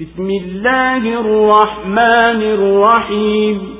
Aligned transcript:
بسم 0.00 0.30
الله 0.30 1.20
الرحمن 1.20 2.42
الرحيم. 2.42 3.76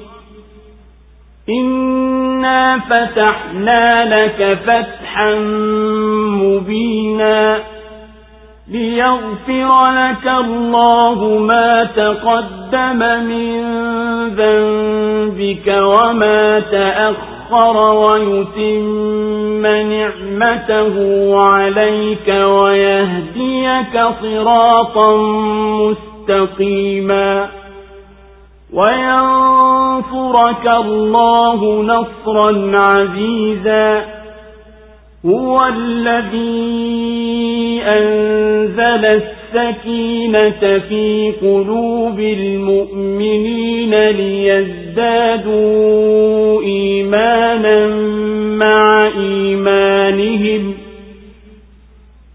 إنا 1.49 2.79
فتحنا 2.79 4.05
لك 4.05 4.59
فتحا 4.67 5.35
مبينا. 6.43 7.59
ليغفر 8.71 9.91
لك 9.91 10.29
الله 10.29 11.39
ما 11.39 11.85
تقدم 11.85 12.99
من 13.25 13.63
ذنبك 14.29 15.67
وما 15.67 16.61
تأخر 16.61 17.44
ويتم 17.93 19.67
نعمته 19.67 20.95
عليك 21.41 22.29
ويهديك 22.29 23.95
صراطا 24.23 25.17
مستقيما 25.81 27.49
وينصرك 28.73 30.67
الله 30.67 31.83
نصرا 31.83 32.79
عزيزا 32.79 34.05
هو 35.27 35.67
الذي 35.67 37.15
أنزل 37.83 39.23
السكينة 39.55 40.79
في 40.89 41.33
قلوب 41.43 42.19
المؤمنين 42.21 43.95
ليزدادوا 43.95 44.84
إيمانا 46.63 47.87
مع 48.57 49.07
إيمانهم 49.07 50.75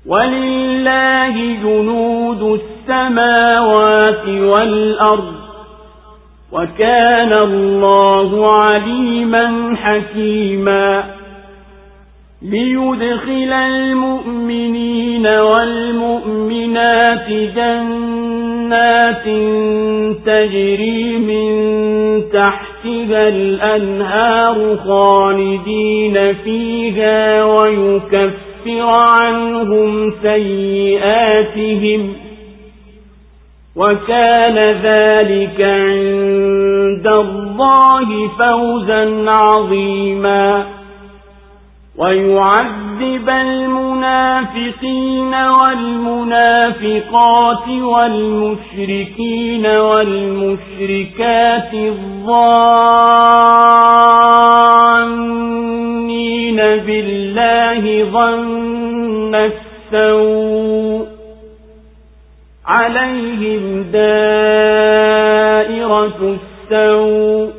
ولله 0.06 1.56
جنود 1.64 2.60
السماوات 2.60 4.28
والأرض 4.28 5.34
وكان 6.52 7.34
الله 7.34 8.52
عليما 8.60 9.76
حكيما 9.76 11.04
ليدخل 12.42 13.54
المؤمنين 13.54 15.28
والمؤمنات 15.28 17.30
جنات 17.30 18.49
تجري 20.26 21.18
من 21.18 21.50
تحتها 22.34 23.28
الأنهار 23.28 24.78
خالدين 24.88 26.34
فيها 26.34 27.44
ويكفر 27.44 28.82
عنهم 28.82 30.14
سيئاتهم 30.22 32.14
وكان 33.76 34.56
ذلك 34.84 35.68
عند 35.68 37.08
الله 37.08 38.28
فوزا 38.40 39.32
عظيما 39.32 40.66
ويعذب 41.98 42.89
المنافقين 43.30 45.34
والمنافقات 45.60 46.88
والمشركين 47.68 49.66
والمشركات 49.66 51.74
الظانين 55.30 56.58
بالله 56.58 58.04
ظن 58.12 59.36
السوء 59.36 61.08
عليهم 62.66 63.84
دائرة 63.92 65.20
السوء 66.72 67.59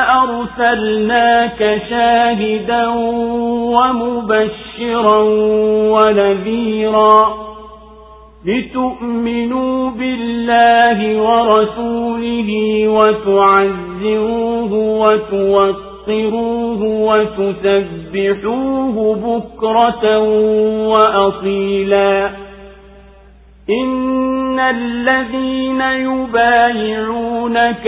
أرسلناك 0.23 1.81
شاهدا 1.89 2.87
ومبشرا 3.75 5.19
ونذيرا 5.93 7.33
لتؤمنوا 8.45 9.89
بالله 9.89 11.21
ورسوله 11.21 12.49
وتعزروه 12.87 14.73
وتوقروه 14.73 16.81
وتسبحوه 17.09 18.95
بكرة 19.15 20.17
وأصيلا 20.87 22.29
إن 23.69 24.59
الذين 24.59 25.81
يبايعونك 25.81 27.87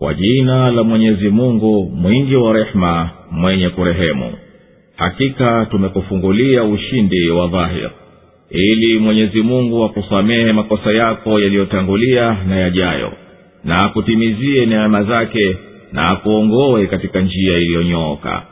Kwa 0.00 0.14
jina 0.14 0.70
la 0.70 0.82
mwenyezi 0.84 1.28
mungu 1.28 1.92
mwingi 1.96 2.36
wa 2.36 2.52
rehema 2.52 3.10
mwenye 3.30 3.68
kurehemu. 3.68 4.32
Hakika 4.96 5.66
tumekufungulia 5.70 6.64
ushindi 6.64 7.30
wa 7.30 7.46
dhahir. 7.46 7.90
Ili 8.50 8.98
mwenyezi 8.98 9.42
mungu 9.42 9.84
akusamehe 9.84 10.52
makosa 10.52 10.92
yako 10.92 11.40
yaliyotangulia 11.40 12.36
na 12.48 12.56
yajayo 12.56 13.12
na 13.64 13.78
akutimizie 13.78 14.66
neema 14.66 15.04
zake 15.04 15.56
na 15.92 16.08
akuongoe 16.08 16.86
katika 16.86 17.20
njia 17.20 17.58
iliyonyooka. 17.58 18.42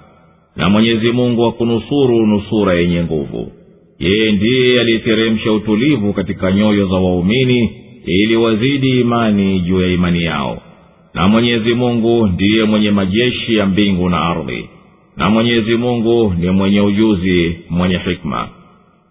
Na 0.57 0.69
mwenyezi 0.71 1.13
mungu 1.13 1.45
akunusuru 1.47 2.27
nusura 2.27 2.75
yenye 2.75 3.03
nguvu. 3.05 3.53
Yeye 3.99 4.33
ndiye 4.33 4.81
aliyeteremsha 4.81 5.53
utulivu 5.53 6.13
katika 6.13 6.53
nyoyo 6.53 6.87
za 6.87 6.95
waumini 6.97 7.71
ili 8.07 8.37
wazidi 8.37 9.01
imani 9.01 9.61
juu 9.61 9.81
ya 9.83 9.89
imani 9.89 10.23
yao 10.25 10.63
na 11.15 11.29
mwenyezi 11.29 11.75
mungu 11.75 12.27
ndiye 12.27 12.65
mwenye 12.65 12.91
majeshi 12.91 13.57
ya 13.57 13.67
mbingu 13.67 14.09
na 14.09 14.21
ardhi. 14.21 14.69
Na 15.17 15.31
mwenyezi 15.31 15.77
mungu 15.77 16.35
ni 16.39 16.51
mwenye 16.51 16.81
ujuzi 16.81 17.57
mwenye 17.71 17.99
hikma. 17.99 18.49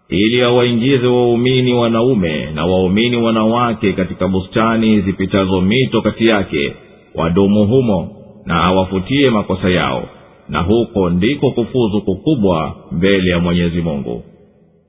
Ili 0.10 0.42
awaingize 0.42 1.08
waumini 1.08 1.74
wanaume 1.74 2.52
na 2.56 2.66
waumini 2.66 3.18
wanawake 3.18 3.94
katika 3.94 4.28
bustani 4.28 5.02
zipitazo 5.02 5.62
mito 5.62 6.02
kati 6.02 6.26
yake 6.26 6.74
wadumu 7.16 7.66
humo 7.66 8.10
na 8.46 8.64
awafutie 8.64 9.30
makosa 9.30 9.70
yao. 9.70 10.04
Na 10.50 10.60
huko 10.60 11.10
ndiko 11.10 11.52
kufuzu 11.52 12.02
kukubwa 12.02 12.76
mbele 12.92 13.32
ya 13.32 13.40
mwenyezi 13.40 13.82
mungu. 13.82 14.24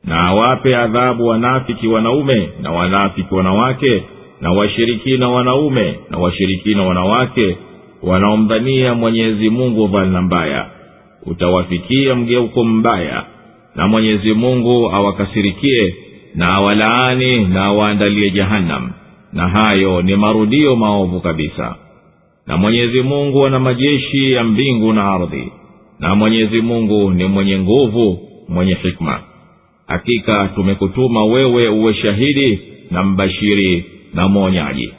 Na 0.04 0.20
awape 0.20 0.76
adhabu 0.76 1.26
wanafiki 1.26 1.88
wanaume 1.88 2.48
na 2.62 2.70
wanafiki 2.72 3.34
wanawake 3.34 4.02
na 4.40 4.52
washirikina 4.52 5.28
wanaume 5.28 5.94
na 6.10 6.18
washirikina 6.18 6.82
wanawake 6.82 7.56
wanaomdhania 8.02 8.94
mwenyezi 8.94 9.50
mungu 9.50 9.88
dhana 9.88 10.22
mbaya. 10.22 10.70
Utawafikia 11.26 12.14
mgeuko 12.14 12.64
mbaya 12.64 13.24
na 13.74 13.88
mwenyezi 13.88 14.32
mungu 14.32 14.90
awakasirikie 14.92 15.94
na 16.34 16.48
awalaani 16.48 17.44
na 17.44 17.64
awaandalie 17.64 18.30
jahannam. 18.30 18.90
Na 19.32 19.48
hayo 19.48 20.02
ni 20.02 20.16
marudio 20.16 20.76
maovu 20.76 21.20
kabisa. 21.20 21.76
Na 22.46 22.56
mwenyezi 22.56 23.02
mungu 23.02 23.46
ana 23.46 23.58
majeshi 23.60 24.32
ya 24.32 24.44
mbingu 24.44 24.92
na 24.92 25.04
ardhi. 25.12 25.52
Na 26.00 26.14
mwenyezi 26.14 26.60
mungu 26.60 27.10
ni 27.10 27.24
mwenye 27.24 27.58
nguvu 27.58 28.20
mwenye 28.48 28.74
hikma. 28.74 29.20
Hakika 29.86 30.48
tumekutuma 30.54 31.24
wewe 31.24 31.68
uwe 31.68 31.94
shahidi 31.94 32.58
na 32.90 33.02
mbashiri 33.02 33.84
na 34.14 34.28
mwonyaji. 34.28 34.92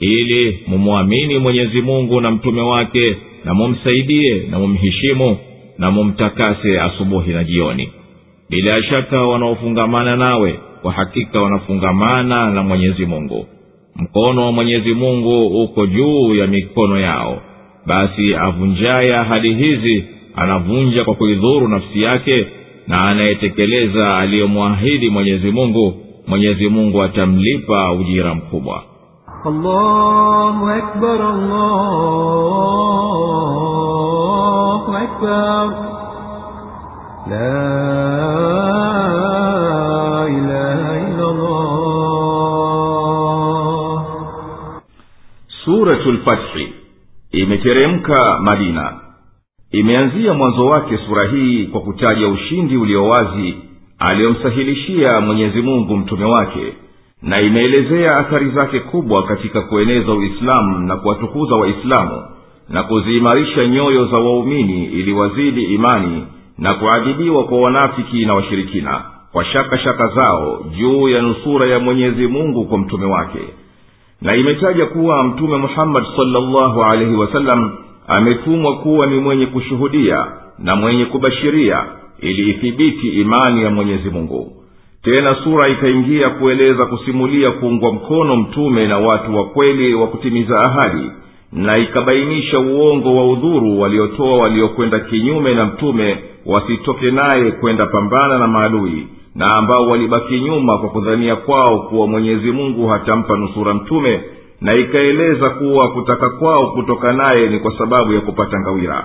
Ili 0.00 0.58
mumwamini 0.66 1.38
mwenyezi 1.38 1.82
mungu 1.82 2.20
na 2.20 2.30
mtume 2.30 2.60
wake 2.62 3.16
na 3.44 3.54
mumsaidie 3.54 4.42
na 4.50 4.58
mumheshimu 4.58 5.36
na 5.78 5.90
mumtakase 5.90 6.80
asubuhi 6.80 7.32
na 7.32 7.44
jioni. 7.44 7.88
Bila 8.50 8.82
shaka 8.82 9.22
wanaofungamana 9.22 10.16
nawe 10.16 10.58
kwa 10.82 10.92
hakika 10.92 11.42
wanafungamana 11.42 12.50
na 12.50 12.62
mwenyezi 12.62 13.06
mungu. 13.06 13.46
Mkono 13.96 14.44
wa 14.46 14.52
mwenyezi 14.52 14.94
mungu 14.94 15.46
uko 15.62 15.86
juu 15.86 16.34
ya 16.34 16.46
mikono 16.46 17.00
yao. 17.00 17.42
Basi 17.86 18.34
avunjaye 18.34 19.16
ahadi 19.16 19.54
hizi 19.54 20.04
anavunja 20.36 21.04
kwa 21.04 21.14
kuidhuru 21.14 21.68
nafsi 21.68 22.02
yake 22.02 22.46
na 22.86 23.04
anayetekeleza 23.04 24.16
aliyomwahidi 24.16 25.10
mwenyezi 25.10 25.50
mungu 25.50 25.94
mwenyezi 26.28 26.68
mungu 26.68 27.02
atamlipa 27.02 27.92
ujira 27.92 28.34
mkubwa. 28.34 28.82
Allahu 29.44 30.68
akbar, 30.68 31.22
allahu 31.22 32.16
akbar. 34.96 35.74
La 37.30 37.78
fathi 46.28 46.72
imeteremka 47.32 48.38
madina. 48.40 49.00
Imeanzia 49.70 50.34
mwanzo 50.34 50.66
wake 50.66 50.98
sura 50.98 51.28
hii 51.28 51.66
kwa 51.66 51.80
kutaja 51.80 52.28
ushindi 52.28 52.76
ulio 52.76 53.04
wazi 53.08 53.54
aliyomsahilishia 53.98 55.20
mwenyezi 55.20 55.62
mungu 55.62 55.96
mtume 55.96 56.24
wake 56.24 56.72
na 57.22 57.40
imeelezea 57.40 58.16
athari 58.16 58.50
zake 58.50 58.80
kubwa 58.80 59.22
katika 59.22 59.60
kueneza 59.60 60.12
uislamu 60.12 60.78
na 60.78 60.96
kuwatukuza 60.96 61.54
waislamu 61.54 62.22
na 62.68 62.82
kuziimarisha 62.82 63.66
nyoyo 63.66 64.06
za 64.06 64.16
waumini 64.18 64.84
ili 64.84 65.12
wazidi 65.12 65.62
imani 65.64 66.26
na 66.58 66.74
kuadhibiwa 66.74 67.44
kwa 67.44 67.60
wanafiki 67.60 68.26
na 68.26 68.34
washirikina 68.34 69.02
kwa 69.32 69.44
shaka 69.44 69.78
shaka 69.78 70.08
zao 70.14 70.64
juu 70.78 71.08
ya 71.08 71.22
nusura 71.22 71.66
ya 71.66 71.78
mwenyezi 71.78 72.26
mungu 72.26 72.64
kwa 72.64 72.78
mtume 72.78 73.06
wake. 73.06 73.38
Na 74.22 74.36
imetaja 74.36 74.86
kuwa 74.86 75.24
mtume 75.24 75.56
muhammadi 75.56 76.06
salllahu 76.16 76.82
alaihi 76.82 77.14
wasallam 77.14 77.72
ametumwa 78.08 78.76
kuwa 78.76 79.06
ni 79.06 79.20
mwenye 79.20 79.46
kushuhudia 79.46 80.26
na 80.58 80.76
mwenye 80.76 81.04
kubashiria 81.04 81.84
ili 82.20 82.50
ithibiti 82.50 83.08
imani 83.08 83.62
ya 83.62 83.70
mwenyezi 83.70 84.10
mungu. 84.10 84.52
Tena 85.02 85.36
sura 85.44 85.68
ikaingia 85.68 86.30
kueleza 86.30 86.86
kusimulia 86.86 87.50
kuungwa 87.50 87.92
mkono 87.92 88.36
mtume 88.36 88.86
na 88.86 88.98
watu 88.98 89.36
wa 89.36 89.44
kweli 89.44 89.94
wa 89.94 90.06
kutimiza 90.06 90.60
ahadi 90.60 91.10
na 91.52 91.78
ikabainisha 91.78 92.58
uongo 92.60 93.16
wa 93.16 93.32
udhuru 93.32 93.80
waliotoa 93.80 94.38
waliokwenda 94.38 94.98
kinyume 95.00 95.54
na 95.54 95.66
mtume 95.66 96.18
wasitoke 96.46 97.10
naye 97.10 97.52
kwenda 97.52 97.86
pambana 97.86 98.38
na 98.38 98.46
maadui 98.46 99.06
na 99.34 99.46
ambao 99.56 99.86
walibaki 99.86 100.40
nyuma 100.40 100.78
kwa 100.78 100.88
kudhania 100.88 101.36
kwao 101.36 101.78
kuwa 101.78 102.06
mwenyezi 102.06 102.50
mungu 102.52 102.86
hatampa 102.88 103.36
nusura 103.36 103.74
mtume 103.74 104.20
na 104.60 104.74
ikaeleza 104.74 105.50
kuwa 105.50 105.90
kutaka 105.92 106.30
kwao 106.30 106.66
kutoka 106.66 107.12
naye 107.12 107.48
ni 107.48 107.58
kwa 107.58 107.78
sababu 107.78 108.12
ya 108.12 108.20
kupata 108.20 108.60
ngawira 108.60 109.04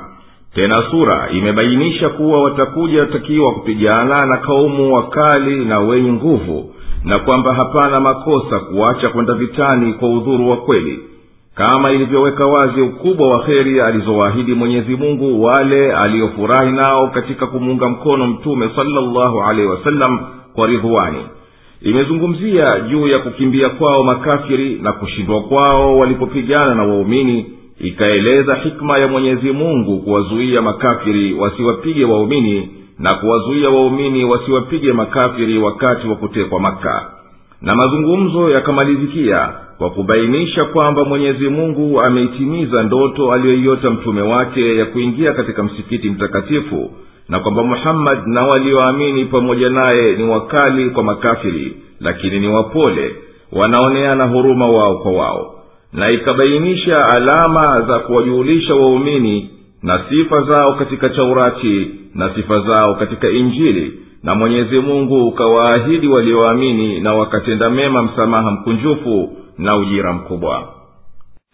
tena 0.55 0.83
sura 0.91 1.29
imebainisha 1.31 2.09
kuwa 2.09 2.43
watakuja 2.43 2.99
watakiwa 2.99 3.53
kupigana 3.53 4.25
na 4.25 4.37
kaumu 4.37 4.93
wakali 4.95 5.65
na 5.65 5.79
wenye 5.79 6.11
nguvu 6.13 6.73
na 7.03 7.19
kwamba 7.19 7.53
hapana 7.53 7.99
makosa 7.99 8.59
kuacha 8.59 9.09
kwenda 9.09 9.33
vitani 9.33 9.93
kwa 9.93 10.09
udhuru 10.09 10.49
wa 10.49 10.57
kweli 10.57 10.99
kama 11.55 11.91
ilivyoweka 11.91 12.45
wazi 12.45 12.81
ukubwa 12.81 13.27
wa 13.29 13.43
kheri 13.43 13.81
alizowaahidi 13.81 14.53
mwenyezi 14.53 14.95
mungu 14.95 15.43
wale 15.43 15.93
aliyofurahi 15.93 16.71
nao 16.71 17.07
katika 17.07 17.47
kumuunga 17.47 17.89
mkono 17.89 18.27
mtume 18.27 18.69
salllahu 18.75 19.41
alehi 19.41 19.67
wasallam 19.67 20.19
kwa 20.55 20.67
ridhuani 20.67 21.19
imezungumzia 21.81 22.79
juu 22.79 23.07
ya 23.07 23.19
kukimbia 23.19 23.69
kwao 23.69 24.03
makafiri 24.03 24.79
na 24.81 24.91
kushindwa 24.93 25.41
kwao 25.41 25.97
walipopigana 25.97 26.75
na 26.75 26.83
waumini 26.83 27.45
ikaeleza 27.79 28.55
hikma 28.55 28.97
ya 28.97 29.07
mwenyezi 29.07 29.51
mungu 29.51 29.99
kuwazuia 29.99 30.61
makafiri 30.61 31.33
wasiwapige 31.33 32.05
waumini 32.05 32.69
na 32.99 33.13
kuwazuia 33.15 33.69
waumini 33.69 34.23
wasiwapige 34.25 34.93
makafiri 34.93 35.57
wakati 35.57 36.07
wa 36.07 36.15
kutekwa 36.15 36.59
makka. 36.59 37.11
Na 37.61 37.75
mazungumzo 37.75 38.49
yakamalizikia 38.49 39.49
kwa 39.77 39.89
kubainisha 39.89 40.65
kwamba 40.65 41.05
mwenyezi 41.05 41.49
mungu 41.49 42.01
ameitimiza 42.01 42.83
ndoto 42.83 43.31
aliyoiota 43.33 43.89
mtume 43.89 44.21
wake 44.21 44.75
ya 44.77 44.85
kuingia 44.85 45.33
katika 45.33 45.63
msikiti 45.63 46.09
mtakatifu 46.09 46.91
na 47.29 47.39
kwamba 47.39 47.63
muhammadi 47.63 48.21
na 48.31 48.41
walioamini 48.45 49.25
pamoja 49.25 49.69
naye 49.69 50.15
ni 50.15 50.23
wakali 50.23 50.89
kwa 50.89 51.03
makafiri 51.03 51.77
lakini 51.99 52.39
ni 52.39 52.47
wapole 52.47 53.15
wanaoneana 53.51 54.25
huruma 54.25 54.67
wao 54.67 54.97
kwa 54.97 55.11
wao 55.11 55.52
na 55.93 56.11
ikabainisha 56.11 57.05
alama 57.05 57.81
za 57.81 57.99
kuwajuhulisha 57.99 58.75
waumini 58.75 59.49
na 59.83 60.01
sifa 60.09 60.41
zao 60.43 60.73
katika 60.73 61.09
chaurati 61.09 61.91
na 62.15 62.35
sifa 62.35 62.59
zao 62.59 62.95
katika 62.95 63.29
injili 63.29 63.99
na 64.23 64.35
mwenyezi 64.35 64.79
mungu 64.79 65.27
ukawaahidi 65.27 66.07
walioamini 66.07 66.99
na 66.99 67.13
wakatenda 67.13 67.69
mema 67.69 68.03
msamaha 68.03 68.51
mkunjufu 68.51 69.37
na 69.57 69.77
ujira 69.77 70.13
mkubwa. 70.13 70.67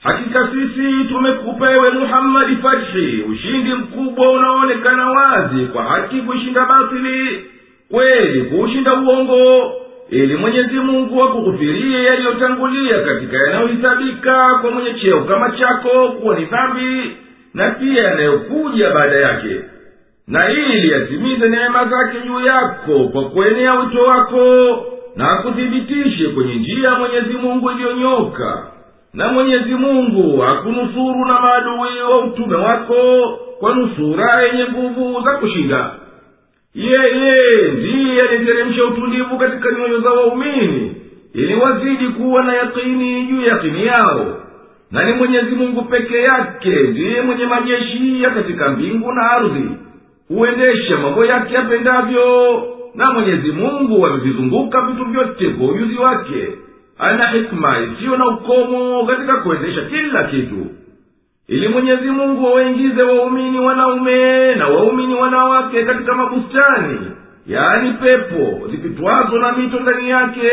Hakika 0.03 0.47
sisi 0.51 1.03
tumekupa 1.09 1.65
ewe 1.73 1.99
muhammadi 1.99 2.55
fathi 2.55 3.23
ushindi 3.31 3.73
mkubwa 3.73 4.31
unaoonekana 4.31 5.09
wazi 5.11 5.65
kwa 5.65 5.83
haki 5.83 6.15
kuishinda 6.21 6.65
batili 6.65 7.45
kweli 7.91 8.41
kuushinda 8.41 8.93
uongo 8.93 9.71
ili 10.11 10.35
mwenyezi 10.35 10.75
mungu 10.79 11.23
akughufirie 11.23 12.03
yaliyotangulia 12.03 12.99
katika 12.99 13.37
yanayohisabika 13.37 14.57
kwa 14.61 14.71
mwenye 14.71 14.93
cheo 14.93 15.21
kama 15.23 15.49
chako 15.51 16.09
kuwa 16.11 16.39
ni 16.39 16.45
dhambi 16.45 17.17
na 17.53 17.71
pia 17.71 18.03
yanayokuja 18.03 18.89
baada 18.93 19.15
yake. 19.15 19.61
Na 20.27 20.51
ili 20.51 20.91
yatimize 20.91 21.49
neema 21.49 21.85
zake 21.85 22.17
juu 22.27 22.39
yako 22.41 23.07
kwa 23.11 23.29
kuenea 23.29 23.73
wito 23.79 24.03
wako 24.03 24.45
na 25.15 25.31
akuthibitishe 25.31 26.27
kwenye 26.27 26.55
njia 26.55 26.89
ya 26.89 26.95
mwenyezi 26.95 27.33
mungu 27.33 27.71
iliyonyoka 27.71 28.67
na 29.13 29.27
mwenyezi 29.27 29.75
mungu 29.75 30.43
akunusuru 30.43 31.25
na 31.25 31.39
maadui 31.41 32.01
wa 32.11 32.17
utume 32.25 32.55
wako 32.55 32.95
kwa 33.59 33.75
nusura 33.75 34.41
yenye 34.43 34.63
nguvu 34.71 35.21
za 35.25 35.37
kushinda 35.37 35.91
yeye 36.75 37.71
ndiye 37.71 38.21
aliteremsha 38.21 38.85
utulivu 38.85 39.37
katika 39.37 39.71
nyoyo 39.71 39.99
za 39.99 40.09
waumini 40.09 40.95
ili 41.33 41.55
wazidi 41.55 42.07
kuwa 42.07 42.43
na 42.43 42.53
yakini 42.55 43.25
juu 43.25 43.41
yakini 43.41 43.85
yao. 43.85 44.37
Na 44.91 45.03
ni 45.05 45.13
mwenyezi 45.13 45.55
mungu 45.55 45.81
peke 45.81 46.17
yake 46.21 46.69
ndiye 46.69 47.21
mwenye 47.21 47.45
majeshi 47.45 48.23
ya 48.23 48.29
katika 48.29 48.69
mbingu 48.69 49.11
na 49.11 49.31
ardhi. 49.31 49.69
Huendesha 50.27 50.97
mambo 50.97 51.25
yake 51.25 51.53
yapendavyo 51.55 52.23
na 52.95 53.11
mwenyezi 53.13 53.51
mungu 53.51 54.05
amevizunguka 54.07 54.81
vitu 54.81 55.05
vyote 55.05 55.49
kwa 55.49 55.67
ujuzi 55.67 55.97
wake. 55.97 56.47
Ana 56.99 57.27
hikma 57.27 57.77
isiyo 57.79 58.17
na 58.17 58.27
ukomo 58.27 59.05
katika 59.05 59.35
kuendesha 59.37 59.81
kila 59.81 60.23
kitu 60.23 60.65
ili 61.49 61.67
mwenyezi 61.67 62.09
mungu 62.11 62.45
wawaingize 62.45 63.03
waumini 63.03 63.59
wanaume 63.59 64.55
na 64.55 64.67
waumini 64.67 65.15
wanawake 65.15 65.83
katika 65.85 66.13
mabustani 66.15 66.99
yaani 67.47 67.93
pepo 67.93 68.67
zipitwazo 68.71 69.37
na 69.37 69.51
mito 69.51 69.79
ndani 69.79 70.09
yake 70.09 70.51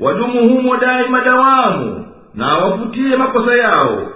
wadumu 0.00 0.48
humo 0.48 0.76
daima 0.76 1.20
dawamu 1.20 2.06
na 2.34 2.58
wafutie 2.58 3.16
makosa 3.16 3.54
yao. 3.56 4.06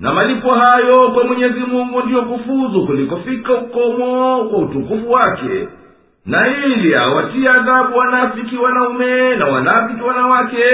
Na 0.00 0.12
malipo 0.14 0.50
hayo 0.54 1.08
kwa 1.08 1.24
mwenyezi 1.24 1.60
mungu 1.60 2.00
ndiyo 2.02 2.22
kufuzu 2.22 2.86
kulikofika 2.86 3.52
ukomo 3.54 4.44
kwa 4.44 4.58
utukufu 4.58 5.10
wake. 5.12 5.68
Na 6.26 6.48
ili 6.48 6.94
awatie 6.94 7.48
adhabu 7.48 7.98
wanafiki 7.98 8.56
wanaume 8.56 9.36
na 9.36 9.46
wanafiki 9.46 10.02
wanawake 10.02 10.64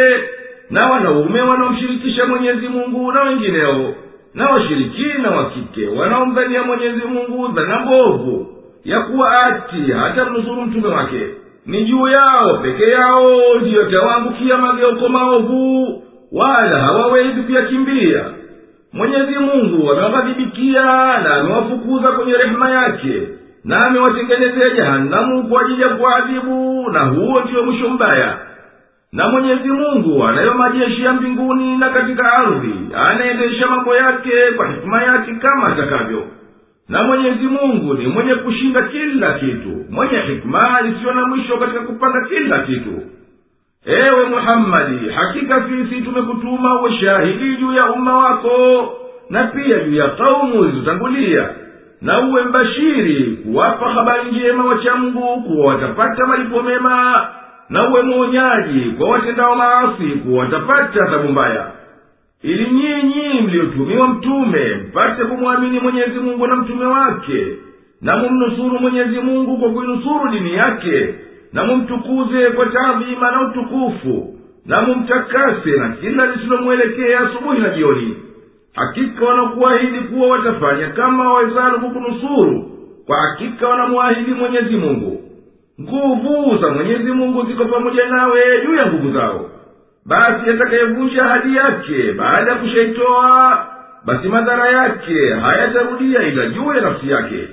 na 0.71 0.87
wanaume 0.87 1.41
wanaomshirikisha 1.41 2.27
mwenyezi 2.27 2.69
mungu 2.69 3.13
na 3.13 3.23
wengineo 3.23 3.95
na 4.35 4.51
washirikina 4.51 5.31
wa 5.31 5.51
kike 5.51 5.87
wanaomdhania 5.89 6.63
mwenyezi 6.63 7.03
mungu 7.07 7.49
dhana 7.49 7.81
mbovu 7.81 8.47
ya 8.85 9.01
kuwa 9.01 9.43
ati 9.43 9.93
hata 9.93 10.25
mnusuru 10.25 10.63
mtume 10.63 10.89
wake. 10.89 11.27
Ni 11.67 11.85
juu 11.85 12.09
yao 12.09 12.59
peke 12.63 12.91
yao 12.91 13.41
ndiyo 13.61 13.91
tawaangukia 13.91 14.59
mageuko 14.59 15.09
maovu 15.09 16.03
wala 16.33 16.79
hawawezi 16.81 17.41
kuyakimbia. 17.43 18.25
Mwenyezi 18.93 19.39
mungu 19.39 19.91
amewaghadhibikia 19.93 20.83
na 21.19 21.35
amewafukuza 21.35 22.09
kwenye 22.13 22.33
rehema 22.33 22.71
yake 22.71 23.23
na 23.65 23.87
amewatengenezea 23.87 24.71
jehanamu 24.71 25.49
kwa 25.49 25.63
ajili 25.63 25.83
ya 25.83 25.89
kuadhibu 25.89 26.91
na 26.93 27.01
huo 27.01 27.41
ndiyo 27.41 27.63
mwisho 27.65 27.89
mbaya 27.89 28.39
na 29.15 29.29
mwenyezi 29.31 29.69
mungu 29.69 30.25
anayo 30.25 30.55
majeshi 30.55 31.03
ya 31.03 31.13
mbinguni 31.13 31.77
na 31.77 31.91
katika 31.91 32.25
ardhi 32.39 32.75
anaendesha 32.95 33.67
mambo 33.67 33.95
yake 33.97 34.33
kwa 34.57 34.67
hikima 34.73 35.03
yake 35.03 35.35
kama 35.35 35.67
atakavyo 35.67 36.27
na 36.89 37.03
mwenyezi 37.03 37.47
mungu 37.47 37.95
ni 37.95 38.07
mwenye 38.07 38.35
kushinda 38.35 38.83
kila 38.83 39.33
kitu 39.33 39.85
mwenye 39.91 40.19
hikma 40.19 40.81
isiyo 40.91 41.15
na 41.15 41.27
mwisho 41.27 41.57
katika 41.57 41.81
kupanga 41.81 42.25
kila 42.29 42.59
kitu. 42.59 43.03
Ewe 43.87 44.25
muhammadi 44.29 45.09
hakika 45.09 45.65
sisi 45.69 46.01
tumekutuma 46.03 46.81
uwe 46.81 46.93
shahidi 46.93 47.57
juu 47.57 47.73
ya 47.73 47.93
umma 47.93 48.17
wako 48.19 48.89
na 49.31 49.45
pia 49.45 49.81
juu 49.81 49.95
ya 49.97 50.09
kaumu 50.09 50.65
zilizotangulia. 50.65 51.49
Na 52.03 52.21
uwe 52.21 52.43
mbashiri 52.45 53.39
kuwapa 53.45 53.91
habari 53.91 54.31
njema 54.31 54.65
wachamgu 54.65 55.43
kuwa 55.43 55.67
watapata 55.75 56.27
malipo 56.27 56.63
mema 56.63 57.15
na 57.69 57.91
uwe 57.91 58.03
mwonyaji 58.03 58.81
kwa 58.99 59.09
watendao 59.11 59.55
maasi 59.57 60.05
kuwa 60.05 60.39
watapata 60.45 61.07
tabu 61.07 61.29
mbaya 61.29 61.73
ili 62.43 62.71
nyinyi 62.71 63.41
mliotumiwa 63.47 64.09
mtume 64.09 64.75
mpate 64.75 65.25
kumwamini 65.25 65.81
mwenyezi 65.81 66.19
mungu 66.21 66.47
na 66.47 66.57
mtume 66.57 66.85
wake 66.85 67.47
na 68.01 68.17
mumnusuru 68.19 68.79
mwenyezi 68.81 69.19
mungu 69.21 69.57
kwa 69.59 69.71
kuinusuru 69.71 70.29
dini 70.33 70.55
yake 70.55 71.15
na 71.53 71.65
mumtukuze 71.65 72.51
kwa 72.51 72.67
taadhima 72.67 73.31
na 73.31 73.41
utukufu 73.49 74.35
na 74.67 74.83
mumtakase 74.83 75.71
na 75.71 75.89
kila 75.89 76.27
lisilomwelekea 76.27 77.21
asubuhi 77.21 77.59
na 77.61 77.69
jioni. 77.69 78.17
Hakika 78.75 79.25
wanakuahidi 79.25 79.99
kuwa 79.99 80.29
watafanya 80.29 80.89
kama 80.89 81.33
wawezalo 81.33 81.79
kukunusuru 81.79 82.71
kwa 83.07 83.17
hakika 83.21 83.69
wanamwahidi 83.69 84.31
mwenyezi 84.31 84.77
mungu 84.77 85.21
nguvu 85.81 86.59
za 86.59 86.69
mwenyezi 86.69 87.13
mungu 87.13 87.47
ziko 87.47 87.65
pamoja 87.65 88.07
nawe 88.07 88.41
juu 88.67 88.75
ya 88.75 88.87
nguvu 88.87 89.13
zao. 89.13 89.51
Basi 90.07 90.51
atakayevunja 90.51 91.25
ahadi 91.25 91.57
yake 91.57 92.13
baada 92.13 92.51
ya 92.53 92.57
kushaitoa 92.59 93.67
basi 94.05 94.29
madhara 94.29 94.69
yake 94.69 95.35
hayatarudia 95.43 96.23
ila 96.23 96.47
juu 96.47 96.73
ya 96.75 96.81
nafsi 96.81 97.11
yake. 97.11 97.49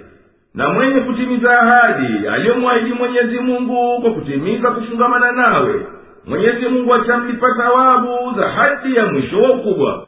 Na 0.53 0.69
mwenye 0.69 0.99
kutimiza 1.01 1.59
ahadi 1.61 2.27
aliyomwahidi 2.27 2.93
mwenyezi 2.93 3.39
mungu 3.39 4.01
kwa 4.01 4.11
kutimiza 4.13 4.71
kufungamana 4.71 5.31
nawe 5.31 5.85
mwenyezi 6.27 6.67
mungu 6.67 6.93
atamlipa 6.93 7.47
thawabu 7.57 8.41
za 8.41 8.49
hadi 8.49 8.95
ya 8.95 9.05
mwisho 9.05 9.41
wa 9.41 9.51
ukubwa 9.51 10.07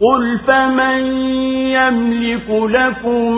قل 0.00 0.38
فمن 0.46 1.06
يملك 1.72 2.50
لكم 2.50 3.32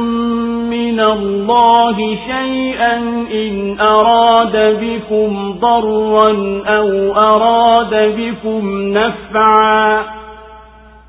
من 0.71 1.01
الله 1.01 1.97
شيئا 2.29 2.97
إن 3.33 3.81
أراد 3.81 4.79
بكم 4.81 5.53
ضرا 5.61 6.29
أو 6.67 7.13
أراد 7.15 8.15
بكم 8.19 8.71
نفعا 8.99 10.03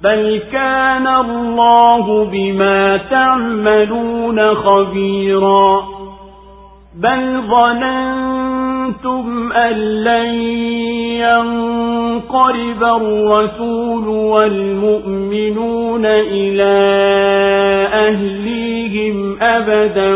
بل 0.03 0.41
كان 0.51 1.07
الله 1.07 2.25
بما 2.25 2.97
تعملون 2.97 4.55
خبيرا 4.55 5.83
بل 6.95 7.41
ظننتم 7.49 8.66
أن 9.51 9.73
لن 10.03 10.41
ينقلب 11.19 12.83
الرسول 12.83 14.07
والمؤمنون 14.07 16.05
إلى 16.05 16.77
أهليهم 17.93 19.37
أبدا 19.41 20.15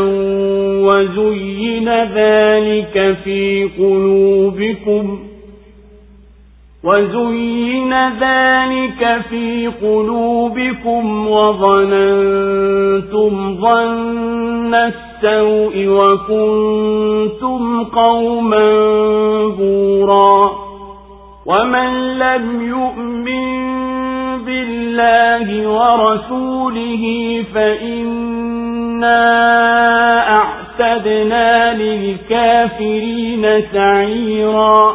وزين 0.87 1.89
ذلك 1.89 3.17
في 3.23 3.69
قلوبكم 3.77 5.19
وزين 6.83 7.93
ذلك 8.09 9.21
في 9.29 9.67
قلوبكم 9.81 11.27
وظننتم 11.27 12.51
ظن 13.55 14.75
السوء 15.23 15.87
وكنتم 15.87 17.83
قوما 17.83 18.69
بورا 19.57 20.51
ومن 21.45 22.17
لم 22.19 22.67
يؤمن 22.69 23.71
بالله 24.45 25.67
ورسوله 25.67 27.03
فإنا 27.55 29.21
أعتدنا 30.37 31.73
للكافرين 31.73 33.63
سعيرا 33.73 34.93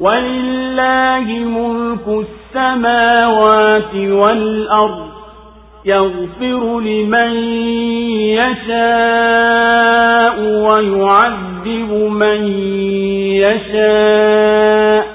ولله 0.00 1.26
ملك 1.44 2.26
السماوات 2.26 3.94
والأرض 3.94 5.13
يغفر 5.86 6.80
لمن 6.80 7.36
يشاء 8.40 9.84
ويعذب 10.40 11.92
من 12.10 12.46
يشاء 13.44 15.06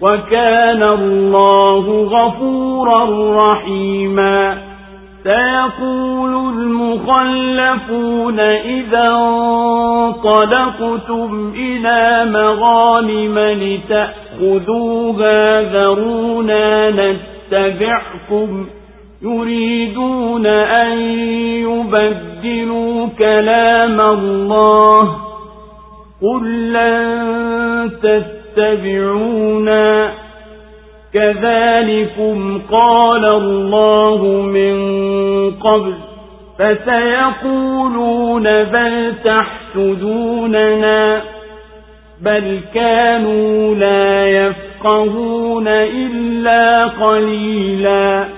وكان 0.00 0.82
الله 0.82 2.08
غفورا 2.12 3.04
رحيما 3.52 4.58
سيقول 5.24 6.34
المخلفون 6.58 8.40
إذا 8.40 9.08
انطلقتم 10.28 11.52
إلى 11.56 12.24
مغانم 12.30 13.38
لتأخذوها 14.38 15.02
ذرونا 15.62 16.90
نتبعكم 16.90 18.66
يريدون 19.22 20.46
أن 20.46 20.98
يبدلوا 21.62 23.08
كلام 23.18 24.00
الله 24.00 25.16
قل 26.22 26.72
لن 26.72 27.90
تتبعونا 28.56 30.12
كذلكم 31.14 32.60
قال 32.72 33.24
الله 33.34 34.26
من 34.42 34.78
قبل 35.50 35.94
فسيقولون 36.58 38.44
بل 38.44 39.14
تحسدوننا 39.24 41.22
بل 42.22 42.60
كانوا 42.74 43.74
لا 43.74 44.28
يفقهون 44.28 45.68
إلا 45.68 46.84
قليلا 46.84 48.37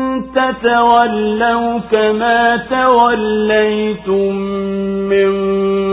تتولوا 0.35 1.79
كما 1.91 2.57
توليتم 2.57 4.35
من 5.09 5.31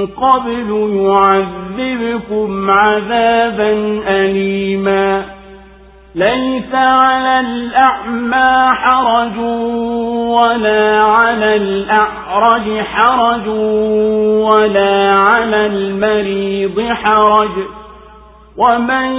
قبل 0.07 0.91
يعذبكم 1.03 2.71
عذابا 2.71 4.03
أليما. 4.09 5.25
ليس 6.15 6.75
على 6.75 7.41
الأعمى 7.41 8.69
حرج 8.73 9.39
ولا 10.29 11.01
على 11.01 11.57
الأعرج 11.57 12.81
حرج 12.81 13.49
ولا 14.49 15.11
على 15.11 15.67
المريض 15.67 16.93
حرج. 16.93 17.78
ومن 18.59 19.11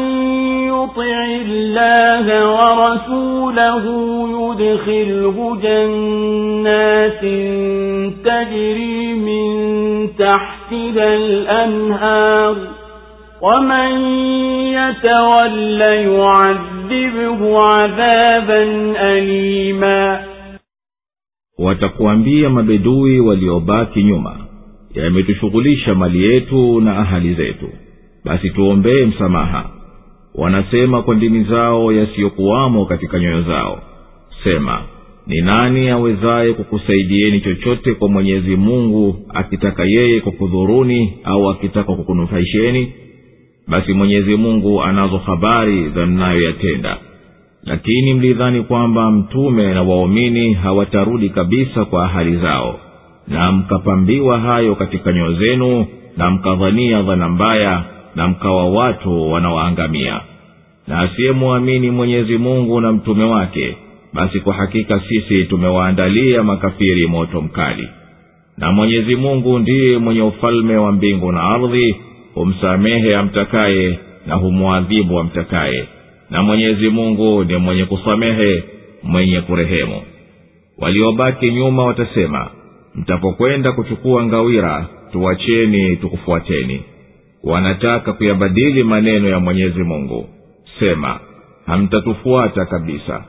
يطع 0.68 1.26
الله 1.46 2.26
ورسوله 2.56 3.84
يدخله 4.36 5.58
جنات 5.64 7.22
تجري 8.26 9.14
من 9.14 9.50
تحتها 10.18 11.16
الأنهار 11.16 12.56
ومن 13.42 13.92
يتول 14.76 15.82
يعذبه 15.82 17.60
عذابا 17.60 18.64
أليما 19.12 20.22
وتقوانبي 21.60 22.48
مبدوي 22.48 23.20
وليوباك 23.20 23.98
نيوما 23.98 24.36
يعني 24.96 25.24
تشغليش 25.24 25.90
مليئتو 25.90 26.80
نأهل 26.80 27.36
زيتو 27.36 27.68
basi 28.26 28.50
tuombee 28.50 29.06
msamaha. 29.06 29.70
Wanasema 30.36 31.02
kwa 31.02 31.16
ndimi 31.16 31.44
zao 31.44 31.94
yasiyokuwamo 31.94 32.86
katika 32.86 33.20
nyoyo 33.20 33.42
zao. 33.42 33.82
Sema 34.44 34.82
ni 35.28 35.42
nani 35.42 35.90
awezaye 35.90 36.54
kukusaidieni 36.54 37.42
chochote 37.42 37.94
kwa 37.94 38.10
mwenyezi 38.10 38.56
mungu 38.56 39.16
akitaka 39.34 39.84
yeye 39.86 40.20
kukudhuruni 40.22 41.14
au 41.24 41.50
akitaka 41.50 41.94
kukunufaisheni? 41.94 42.94
Basi 43.68 43.94
mwenyezi 43.94 44.36
mungu 44.36 44.84
anazo 44.84 45.18
habari 45.18 45.90
za 45.90 46.06
mnayoyatenda. 46.06 46.98
Lakini 47.64 48.14
mlidhani 48.14 48.62
kwamba 48.64 49.12
mtume 49.12 49.74
na 49.74 49.84
waumini 49.84 50.54
hawatarudi 50.54 51.30
kabisa 51.30 51.86
kwa 51.86 52.06
ahali 52.06 52.38
zao 52.38 52.80
na 53.28 53.52
mkapambiwa 53.52 54.40
hayo 54.40 54.76
katika 54.76 55.14
nyoyo 55.14 55.34
zenu 55.34 55.86
na 56.18 56.32
mkadhania 56.32 57.02
dhana 57.02 57.30
mbaya 57.30 57.84
na 58.16 58.28
mkawa 58.28 58.70
watu 58.70 59.32
wanaoangamia. 59.32 60.22
Na 60.88 61.00
asiyemwamini 61.00 61.92
mwenyezi 61.92 62.38
mungu 62.38 62.82
na 62.82 62.92
mtume 62.92 63.24
wake 63.24 63.78
basi 64.14 64.40
kwa 64.40 64.54
hakika 64.54 65.00
sisi 65.10 65.46
tumewaandalia 65.46 66.44
makafiri 66.44 67.08
moto 67.08 67.42
mkali. 67.42 67.90
Na 68.58 68.72
mwenyezi 68.72 69.16
mungu 69.16 69.60
ndiye 69.60 69.98
mwenye 69.98 70.22
ufalme 70.22 70.78
wa 70.78 70.92
mbingu 70.92 71.32
na 71.32 71.42
ardhi 71.44 71.96
humsamehe 72.34 73.16
amtakaye 73.16 74.00
na 74.28 74.36
humwadhibu 74.36 75.20
amtakaye. 75.20 75.88
Na 76.30 76.44
mwenyezi 76.44 76.90
mungu 76.90 77.44
ni 77.44 77.58
mwenye 77.58 77.86
kusamehe 77.86 78.64
mwenye 79.04 79.42
kurehemu. 79.42 80.02
Waliobaki 80.78 81.52
nyuma 81.52 81.84
watasema 81.84 82.50
mtapokwenda 82.96 83.72
kuchukua 83.72 84.24
ngawira 84.26 84.88
tuwacheni 85.12 85.96
tukufuateni 85.96 86.82
wanataka 87.44 88.14
kuyabadili 88.14 88.84
maneno 88.84 89.30
ya 89.30 89.40
mwenyezi 89.40 89.84
mungu. 89.84 90.30
Sema 90.80 91.20
hamtatufuata 91.66 92.66
kabisa. 92.66 93.24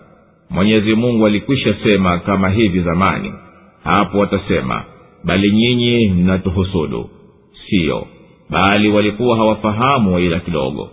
Mwenyezi 0.51 0.95
mungu 0.95 1.27
alikwisha 1.27 1.75
sema 1.83 2.19
kama 2.19 2.49
hivi 2.51 2.81
zamani. 2.81 3.33
Hapo 3.85 4.19
watasema 4.19 4.85
bali 5.25 5.51
nyinyi 5.51 6.09
mnatuhusudu. 6.09 7.11
Siyo 7.69 8.07
bali 8.51 8.89
walikuwa 8.89 9.37
hawafahamu 9.37 10.19
ila 10.19 10.41
kidogo. 10.41 10.91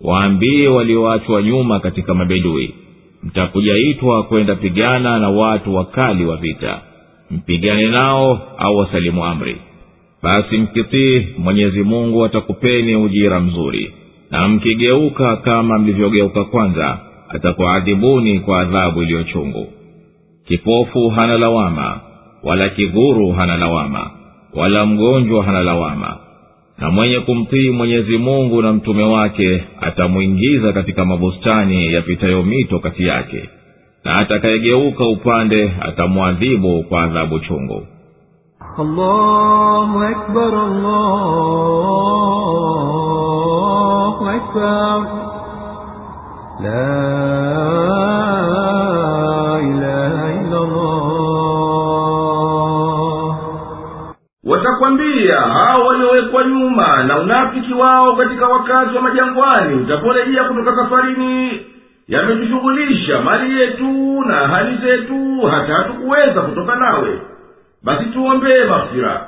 Waambie 0.00 0.68
walioachwa 0.68 1.42
nyuma 1.42 1.80
katika 1.80 2.14
mabedui 2.14 2.74
mtakujaitwa 3.22 4.22
kwenda 4.22 4.54
pigana 4.56 5.18
na 5.18 5.28
watu 5.28 5.74
wakali 5.74 6.24
wa 6.26 6.36
vita. 6.36 6.80
Mpigane 7.30 7.90
nao 7.90 8.40
au 8.58 8.76
wasalimu 8.76 9.24
amri 9.24 9.56
basi 10.22 10.58
mkitii 10.58 11.26
mwenyezi 11.38 11.82
mungu 11.82 12.24
atakupeni 12.24 12.96
ujira 12.96 13.40
mzuri. 13.40 13.92
Na 14.30 14.48
mkigeuka 14.48 15.36
kama 15.36 15.78
mlivyogeuka 15.78 16.44
kwanza 16.44 16.98
atakuadhibuni 17.28 18.40
kwa 18.40 18.60
adhabu 18.60 19.02
iliyochungu 19.02 19.66
kipofu 20.46 21.08
hana 21.08 21.38
lawama 21.38 22.00
wala 22.42 22.68
kiguru 22.68 23.32
hana 23.32 23.56
lawama 23.56 24.10
wala 24.54 24.86
mgonjwa 24.86 25.44
hana 25.44 25.62
lawama. 25.62 26.16
Na 26.78 26.90
mwenye 26.90 27.20
kumtii 27.20 27.70
mwenyezi 27.70 28.18
mungu 28.18 28.62
na 28.62 28.72
mtume 28.72 29.02
wake 29.02 29.64
atamwingiza 29.80 30.72
katika 30.72 31.04
mabustani 31.04 31.92
yapitayo 31.92 32.42
mito 32.42 32.78
kati 32.78 33.02
yake. 33.06 33.48
Na 34.04 34.14
atakayegeuka 34.14 35.04
upande 35.04 35.72
atamwadhibu 35.80 36.82
kwa 36.82 37.02
adhabu 37.02 37.38
chungu 37.40 37.86
الله 38.79 40.09
أكبر 40.11 40.53
الله 43.01 44.15
أكبر 44.35 44.97
لا 46.61 46.97
إله 49.59 50.15
إلا 50.41 50.57
الله 50.57 51.11
watakwambia 54.45 55.39
hao 55.39 55.85
waliowekwa 55.85 56.43
nyuma 56.43 56.87
na 57.07 57.19
unafiki 57.19 57.73
wao 57.73 58.15
katika 58.15 58.47
wakazi 58.47 58.95
wa 58.95 59.01
majangwani 59.01 59.75
utaporejea 59.75 60.43
kutoka 60.43 60.75
safarini 60.75 61.61
yametushughulisha 62.07 63.21
mali 63.21 63.59
yetu 63.61 64.21
na 64.27 64.35
hali 64.35 64.77
zetu 64.77 65.41
hata 65.51 65.73
hatukuweza 65.73 66.41
kutoka 66.41 66.75
nawe 66.75 67.21
basi 67.86 68.04
tuombee 68.04 68.64
maghfira. 68.64 69.26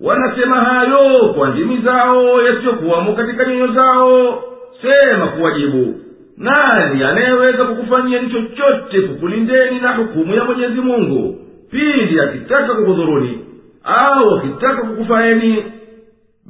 Wanasema 0.00 0.56
hayo 0.56 1.28
kwa 1.34 1.48
ndimi 1.48 1.76
zao 1.84 2.42
yasiyokuwamo 2.42 3.12
katika 3.12 3.44
nyoyo 3.44 3.66
zao. 3.72 4.42
Sema 4.82 5.26
kuwajibu. 5.26 5.94
Nani 6.36 7.04
anayeweza 7.04 7.64
kukufanyeni 7.64 8.30
chochote 8.30 9.00
kukulindeni 9.00 9.80
na 9.80 9.96
hukumu 9.96 10.34
ya 10.34 10.44
mwenyezi 10.44 10.80
mungu? 10.80 11.38
Pindi 11.70 12.20
akitaka 12.20 12.74
kukudhuruni 12.74 13.40
au 13.84 14.34
akitaka 14.36 14.82
kukufaeni. 14.82 15.64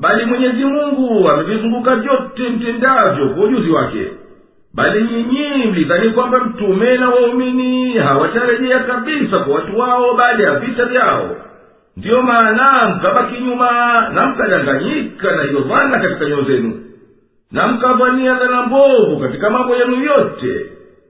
Bali 0.01 0.25
mwenyezi 0.25 0.65
mungu 0.65 1.29
amevizunguka 1.33 1.97
vyote 1.97 2.49
mtendavyo 2.49 3.29
kwa 3.29 3.45
ujuzi 3.45 3.71
wake. 3.71 4.07
Bali 4.75 5.03
nyinyi 5.05 5.67
mlidhani 5.71 6.11
kwamba 6.11 6.39
mtume 6.41 6.97
na 6.97 7.09
waumini 7.09 7.93
hawatarejea 7.99 8.79
kabisa 8.79 9.39
kwa 9.39 9.55
watu 9.55 9.79
wao 9.79 10.15
baada 10.15 10.45
ya 10.45 10.55
vita 10.59 10.85
vyao 10.85 11.37
ndiyo 11.97 12.23
maana 12.23 12.89
mkabaki 12.89 13.43
nyuma 13.43 13.71
na 14.15 14.27
mkadanganyika 14.27 15.37
na 15.37 15.43
hiyo 15.43 15.61
dhana 15.61 15.99
katika 15.99 16.25
nyoyo 16.25 16.45
zenu 16.45 16.83
na 17.53 17.69
mkavania 17.69 18.35
dhana 18.35 18.63
mbovu 18.63 19.21
katika 19.21 19.51
mambo 19.51 19.77
yenu 19.77 20.05
yote. 20.05 20.67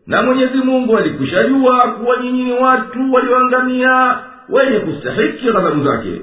Na 0.06 0.22
mwenyezi 0.22 0.58
mungu 0.58 0.96
alikwishajua 0.96 1.80
kuwa 1.80 2.16
nyinyi 2.22 2.44
ni 2.44 2.52
watu 2.52 3.12
walioangamia 3.12 4.18
wenye 4.48 4.78
kustahiki 4.80 5.44
ghadhabu 5.52 5.84
zake. 5.84 6.20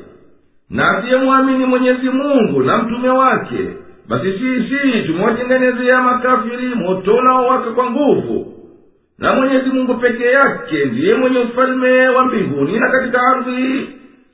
Na 0.69 0.83
asiyemwamini 0.97 1.65
mwenyezi 1.65 2.09
mungu 2.09 2.63
na 2.63 2.77
mtume 2.77 3.09
wake 3.09 3.67
basi 4.09 4.31
sisi 4.33 5.01
tumewatengenezea 5.05 6.01
makafiri 6.01 6.75
moto 6.75 7.15
unaowaka 7.15 7.71
kwa 7.71 7.89
nguvu. 7.91 8.53
Na 9.19 9.33
mwenyezi 9.33 9.69
mungu 9.69 9.93
peke 9.93 10.23
yake 10.25 10.85
ndiye 10.85 11.15
mwenye 11.15 11.39
ufalme 11.39 12.07
wa 12.09 12.25
mbinguni 12.25 12.79
na 12.79 12.91
katika 12.91 13.21
ardhi 13.21 13.89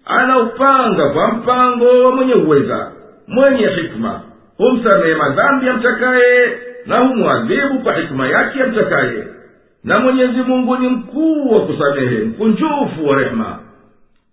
anaupanga 0.09 1.09
kwa 1.09 1.27
mpango 1.33 2.03
wa 2.03 2.11
mwenye 2.15 2.33
uweza 2.33 2.91
mwenye 3.27 3.67
hikma. 3.67 4.21
Humsamehe 4.57 5.15
madhambi 5.15 5.69
amtakaye 5.69 6.57
na 6.85 6.99
humwadhibu 6.99 7.79
kwa 7.83 7.93
hikima 7.93 8.27
yake 8.27 8.63
amtakaye 8.63 9.23
na 9.83 9.99
mwenyezi 9.99 10.41
mungu 10.47 10.77
ni 10.77 10.89
mkuu 10.89 11.53
wa 11.53 11.61
kusamehe 11.61 12.17
mkunjufu 12.23 13.07
wa 13.07 13.15
rehema. 13.17 13.59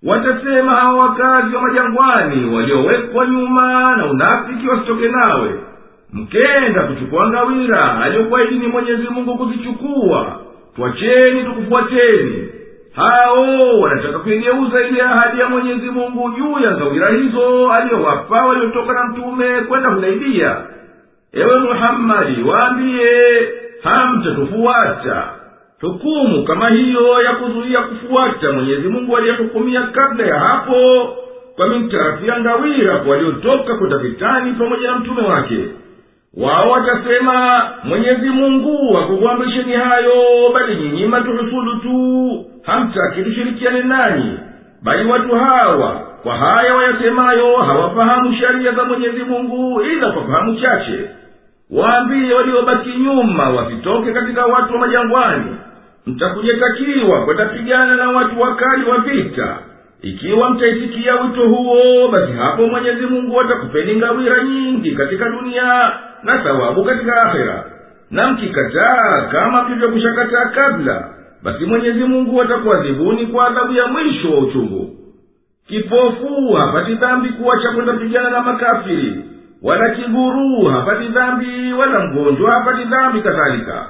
Watasema 0.03 0.73
hawa 0.75 1.01
wakazi 1.09 1.57
wa 1.57 1.63
majangwani 1.63 2.55
waliowekwa 2.55 3.27
nyuma 3.27 3.97
na 3.97 4.07
unafiki 4.07 4.69
wasitoke 4.69 5.09
nawe. 5.09 5.51
Mkenda 6.13 6.83
kuchukua 6.83 7.29
ngawira 7.31 8.01
aliyokuahidini 8.03 8.67
mwenyezi 8.67 9.03
mungu 9.11 9.39
kuzichukua. 9.39 10.41
Twacheni 10.77 11.45
tukufuateni 11.45 12.49
hao 12.97 13.81
wanataka 13.81 14.19
kuigeuza 14.19 14.81
ile 14.89 15.03
ahadi 15.03 15.41
ya 15.41 15.49
mwenyezi 15.49 15.91
mungu 15.91 16.31
juu 16.37 16.59
ya 16.65 16.75
zawira 16.75 17.09
hizo 17.17 17.71
aliyowapa 17.71 18.47
waliotoka 18.47 18.93
na 18.93 19.05
mtume 19.05 19.61
kwenda 19.61 19.89
hudaibia. 19.91 20.57
Ewe 21.33 21.59
muhammadi 21.59 22.43
waambiye 22.43 23.49
hamtatufuata. 23.83 25.23
Hukumu 25.81 26.45
kama 26.45 26.69
hiyo 26.69 27.23
ya 27.23 27.33
kuzuia 27.35 27.81
kufuata 27.83 28.53
mwenyezi 28.53 28.89
mungu 28.89 29.17
aliyehukumia 29.17 29.83
kabla 29.83 30.27
ya 30.27 30.39
hapo 30.39 31.09
kwa 31.57 31.69
mintarafu 31.69 32.25
ya 32.27 32.41
ngawira 32.41 33.03
waliotoka 33.09 33.75
kwenda 33.75 33.99
vitani 33.99 34.53
pamoja 34.53 34.91
na 34.91 34.99
mtume 34.99 35.23
wake 35.23 35.59
wao 36.37 36.71
watasema 36.71 37.63
mwenyezi 37.85 38.29
mungu 38.29 38.99
akukuamrisheni 38.99 39.73
hayo 39.73 40.13
bali 40.59 40.77
nyinyi 40.77 41.07
matuhusulu 41.07 41.77
tu. 41.77 42.45
Hamtaki 42.63 43.23
tushirikiane 43.23 43.83
nanyi. 43.83 44.39
Bali 44.83 45.09
watu 45.11 45.35
hawa 45.37 46.01
kwa 46.23 46.35
haya 46.37 46.75
wayasemayo 46.75 47.57
hawafahamu 47.57 48.35
sharia 48.35 48.73
za 48.73 48.85
mwenyezi 48.85 49.25
mungu 49.25 49.83
ila 49.83 50.13
kwa 50.13 50.25
fahamu 50.27 50.57
chache. 50.61 51.11
Waambie 51.71 52.35
waliobaki 52.35 52.91
nyuma 52.91 53.51
wasitoke 53.51 54.13
katika 54.13 54.47
watu 54.47 54.73
wa 54.75 54.81
majangwani. 54.81 55.57
Mtakujetakiwa 56.07 57.25
kwenda 57.25 57.45
pigana 57.47 57.97
na 57.97 58.09
watu 58.11 58.41
wakali 58.41 58.85
wa 58.91 58.99
vita 58.99 59.59
ikiwa 60.03 60.51
mtaitikia 60.51 61.15
wito 61.23 61.49
huo 61.49 62.09
basi 62.09 62.33
hapo 62.33 62.67
mwenyezi 62.67 63.07
mungu 63.07 63.41
atakupeni 63.41 63.97
ngawira 63.97 64.43
nyingi 64.45 64.91
katika 64.93 65.29
dunia 65.29 65.93
na 66.23 66.39
thawabu 66.39 66.85
katika 66.85 67.23
akhera. 67.23 67.65
Na 68.11 68.33
mkikataa 68.33 69.29
kama 69.33 69.65
vivyokushakataa 69.65 70.45
kabla 70.55 71.09
basi 71.43 71.65
mwenyezi 71.65 72.05
mungu 72.05 72.43
atakuadhibuni 72.43 73.27
kwa 73.27 73.47
adhabu 73.47 73.73
ya 73.73 73.87
mwisho 73.87 74.31
wa 74.33 74.39
uchungu. 74.39 74.91
Kipofu 75.69 76.53
hapati 76.53 76.95
dhambi 76.95 77.29
kuwacha 77.29 77.71
kwenda 77.71 77.93
pigana 77.93 78.31
na 78.31 78.41
makafiri 78.43 79.25
wala 79.63 79.91
kiguru 79.91 80.65
hapati 80.65 81.09
dhambi 81.09 81.73
wala 81.73 82.01
mgonjwa 82.07 82.53
hapati 82.53 82.85
dhambi 82.85 83.21
kadhalika. 83.21 83.87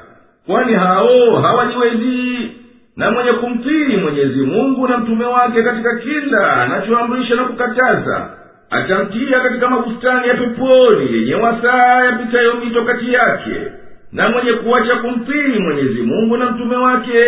Kwani 0.46 0.74
hao 0.74 1.36
hawajiwezi 1.42 2.50
na 2.95 3.11
mwenye 3.11 3.31
kumtii 3.33 3.97
mwenyezi 3.97 4.39
mungu 4.41 4.87
na 4.87 4.97
mtume 4.97 5.25
wake 5.25 5.63
katika 5.63 5.95
kila 5.99 6.53
anachoamrisha 6.63 7.35
na 7.35 7.43
kukataza 7.43 8.37
atamtia 8.69 9.39
katika 9.39 9.69
mabustani 9.69 10.27
ya 10.27 10.33
peponi 10.33 11.13
yenye 11.13 11.35
wasaa 11.35 12.05
yapitayo 12.05 12.53
mito 12.55 12.85
kati 12.85 13.13
yake 13.13 13.71
na 14.11 14.29
mwenye 14.29 14.53
kuwacha 14.53 14.97
kumtii 14.97 15.59
mwenyezi 15.59 16.01
mungu 16.01 16.37
na 16.37 16.51
mtume 16.51 16.75
wake 16.75 17.23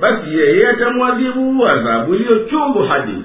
basi 0.00 0.38
yeye 0.38 0.68
atamwadhibu 0.68 1.66
adhabu 1.68 2.14
iliyo 2.14 2.38
chungu 2.38 2.82
hadi 2.82 3.24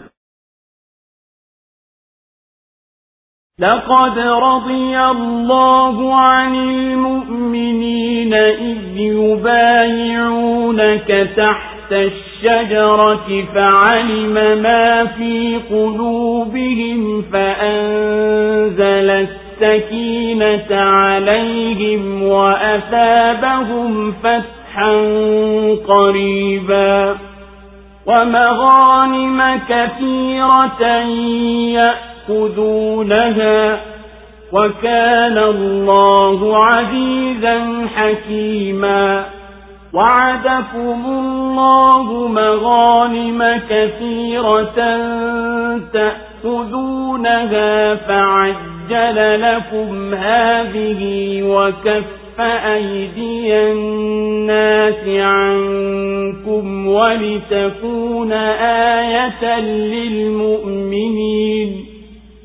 لقد 3.60 4.18
رضي 4.20 4.98
الله 5.00 6.16
عن 6.16 6.56
المؤمنين 6.56 8.34
إذ 8.34 8.98
يبايعونك 9.98 11.08
تحت 11.38 11.71
الشجرة 11.93 13.45
فعلم 13.55 14.35
ما 14.63 15.07
في 15.07 15.61
قلوبهم 15.71 17.25
فأنزل 17.33 19.27
السكينة 19.63 20.81
عليهم 20.81 22.23
وأثابهم 22.23 24.15
فتحا 24.23 24.93
قريبا 25.89 27.17
ومغانم 28.07 29.61
كثيرة 29.69 30.83
يأخذونها 32.29 33.81
وكان 34.53 35.39
الله 35.39 36.59
عزيزا 36.65 37.87
حكيما 37.97 39.25
وعدكم 39.95 41.05
الله 41.07 42.29
مغانم 42.29 43.61
كثيرة 43.71 44.97
تأخذونها 45.93 47.95
فعجل 47.95 49.41
لكم 49.43 50.15
هذه 50.15 51.43
وكف 51.43 52.41
أيدي 52.41 53.55
الناس 53.55 55.09
عنكم 55.09 56.89
ولتكون 56.89 58.33
آية 58.33 59.61
للمؤمنين 59.61 61.13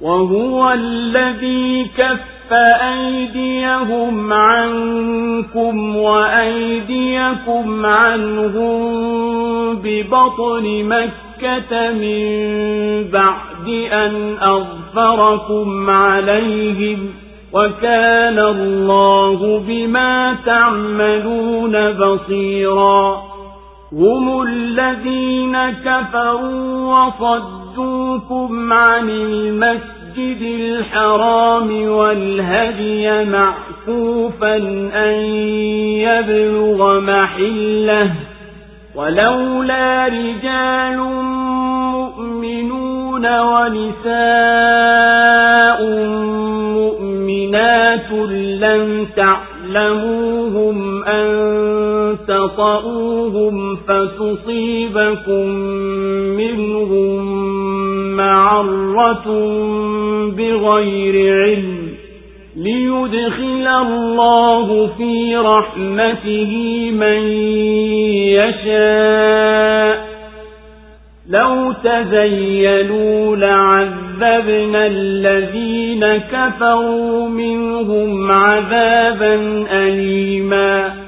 وهو 0.00 0.72
الذي 0.72 1.90
كف 1.98 2.52
أيديهم 2.82 4.32
عنكم 4.32 5.96
وأيديكم 5.96 7.86
عنهم 7.86 8.98
ببطن 9.76 10.84
مكة 10.84 11.92
من 11.92 12.28
بعد 13.12 13.68
أن 13.92 14.36
أظفركم 14.40 15.90
عليهم 15.90 17.10
وكان 17.52 18.38
الله 18.38 19.58
بما 19.68 20.36
تعملون 20.46 21.92
بصيرا 21.92 23.22
هم 23.92 24.42
الذين 24.42 25.70
كفروا 25.70 26.94
وصدوكم 27.78 28.72
عن 28.72 29.10
المسجد 29.10 30.42
الحرام 30.42 31.88
والهدي 31.88 33.24
معكوفا 33.24 34.56
أن 34.94 35.14
يبلغ 36.02 37.00
محله 37.00 38.10
ولولا 38.94 40.06
رجال 40.06 40.98
مؤمنون 41.92 43.40
ونساء 43.40 44.08
مؤمنات 46.74 48.12
لم 48.60 49.06
تعلموهم 49.16 51.04
أن 51.04 51.28
تطؤوهم 52.28 53.76
فتصيبكم 53.76 55.48
منهم 56.36 57.57
معرة 58.18 59.26
بغير 60.36 61.34
علم 61.44 61.88
ليدخل 62.56 63.66
الله 63.66 64.86
في 64.98 65.36
رحمته 65.36 66.52
من 66.90 67.20
يشاء. 68.38 70.08
لو 71.42 71.72
تزيلوا 71.72 73.36
لعذبنا 73.36 74.86
الذين 74.86 76.04
كفروا 76.16 77.28
منهم 77.28 78.32
عذابا 78.32 79.66
أليما. 79.70 81.07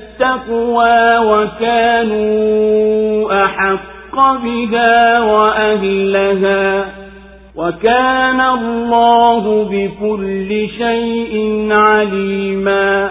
التقوى 0.20 1.18
وكانوا 2.16 3.44
أحق 3.44 4.16
بها 4.44 5.20
وأهلها 5.20 6.86
وكان 7.56 8.40
الله 8.40 9.64
بكل 9.64 10.68
شيء 10.78 11.66
عليما 11.70 13.10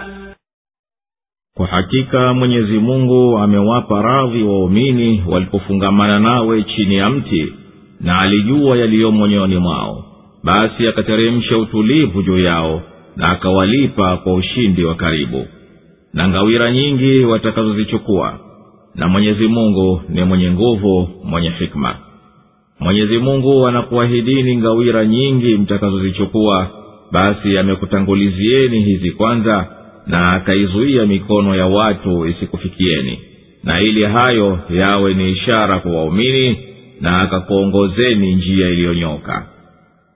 kwa 1.56 1.66
hakika 1.66 2.34
mwenyezi 2.34 2.78
mungu 2.78 3.38
amewapa 3.38 4.02
radhi 4.02 4.42
waumini 4.42 5.24
walipofungamana 5.28 6.20
nawe 6.20 6.62
chini 6.62 6.96
ya 6.96 7.10
mti 7.10 7.52
na 8.00 8.18
alijua 8.20 8.76
yaliyomo 8.76 9.26
nyoyoni 9.26 9.56
mwao 9.58 10.04
basi 10.44 10.88
akateremsha 10.88 11.58
utulivu 11.58 12.22
juu 12.22 12.38
yao 12.38 12.82
na 13.16 13.28
akawalipa 13.28 14.16
kwa 14.16 14.34
ushindi 14.34 14.84
wa 14.84 14.94
karibu 14.94 15.46
na 16.13 16.27
ngawira 16.27 16.71
nyingi 16.71 17.25
watakazozichukua 17.25 18.39
na 18.95 19.07
mwenyezi 19.07 19.47
mungu 19.47 20.01
ni 20.09 20.23
mwenye 20.23 20.51
nguvu 20.51 21.09
mwenye 21.23 21.49
hikma. 21.49 21.95
Mwenyezi 22.79 23.17
mungu 23.17 23.67
anakuahidini 23.67 24.57
ngawira 24.57 25.05
nyingi 25.05 25.57
mtakazozichukua 25.57 26.67
basi 27.11 27.57
amekutangulizieni 27.57 28.83
hizi 28.83 29.11
kwanza 29.11 29.67
na 30.07 30.31
akaizuia 30.33 31.05
mikono 31.05 31.55
ya 31.55 31.65
watu 31.65 32.27
isikufikieni. 32.27 33.19
Na 33.63 33.81
ili 33.81 34.03
hayo 34.03 34.59
yawe 34.69 35.13
ni 35.13 35.31
ishara 35.31 35.79
kwa 35.79 35.91
waumini 35.91 36.57
na 37.01 37.21
akakuongozeni 37.21 38.35
njia 38.35 38.69
iliyonyoka 38.69 39.45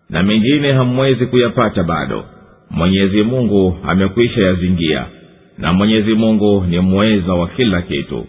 na 0.10 0.24
mengine 0.24 0.72
hamwezi 0.72 1.26
kuyapata 1.26 1.84
bado. 1.84 2.24
Mwenyezi 2.72 3.24
mungu 3.24 3.78
amekwisha 3.88 4.42
yazingia 4.42 5.06
na 5.58 5.74
mwenyezi 5.74 6.14
mungu 6.14 6.66
ni 6.70 6.80
mweza 6.80 7.34
wa 7.34 7.48
kila 7.48 7.82
kitu. 7.82 8.26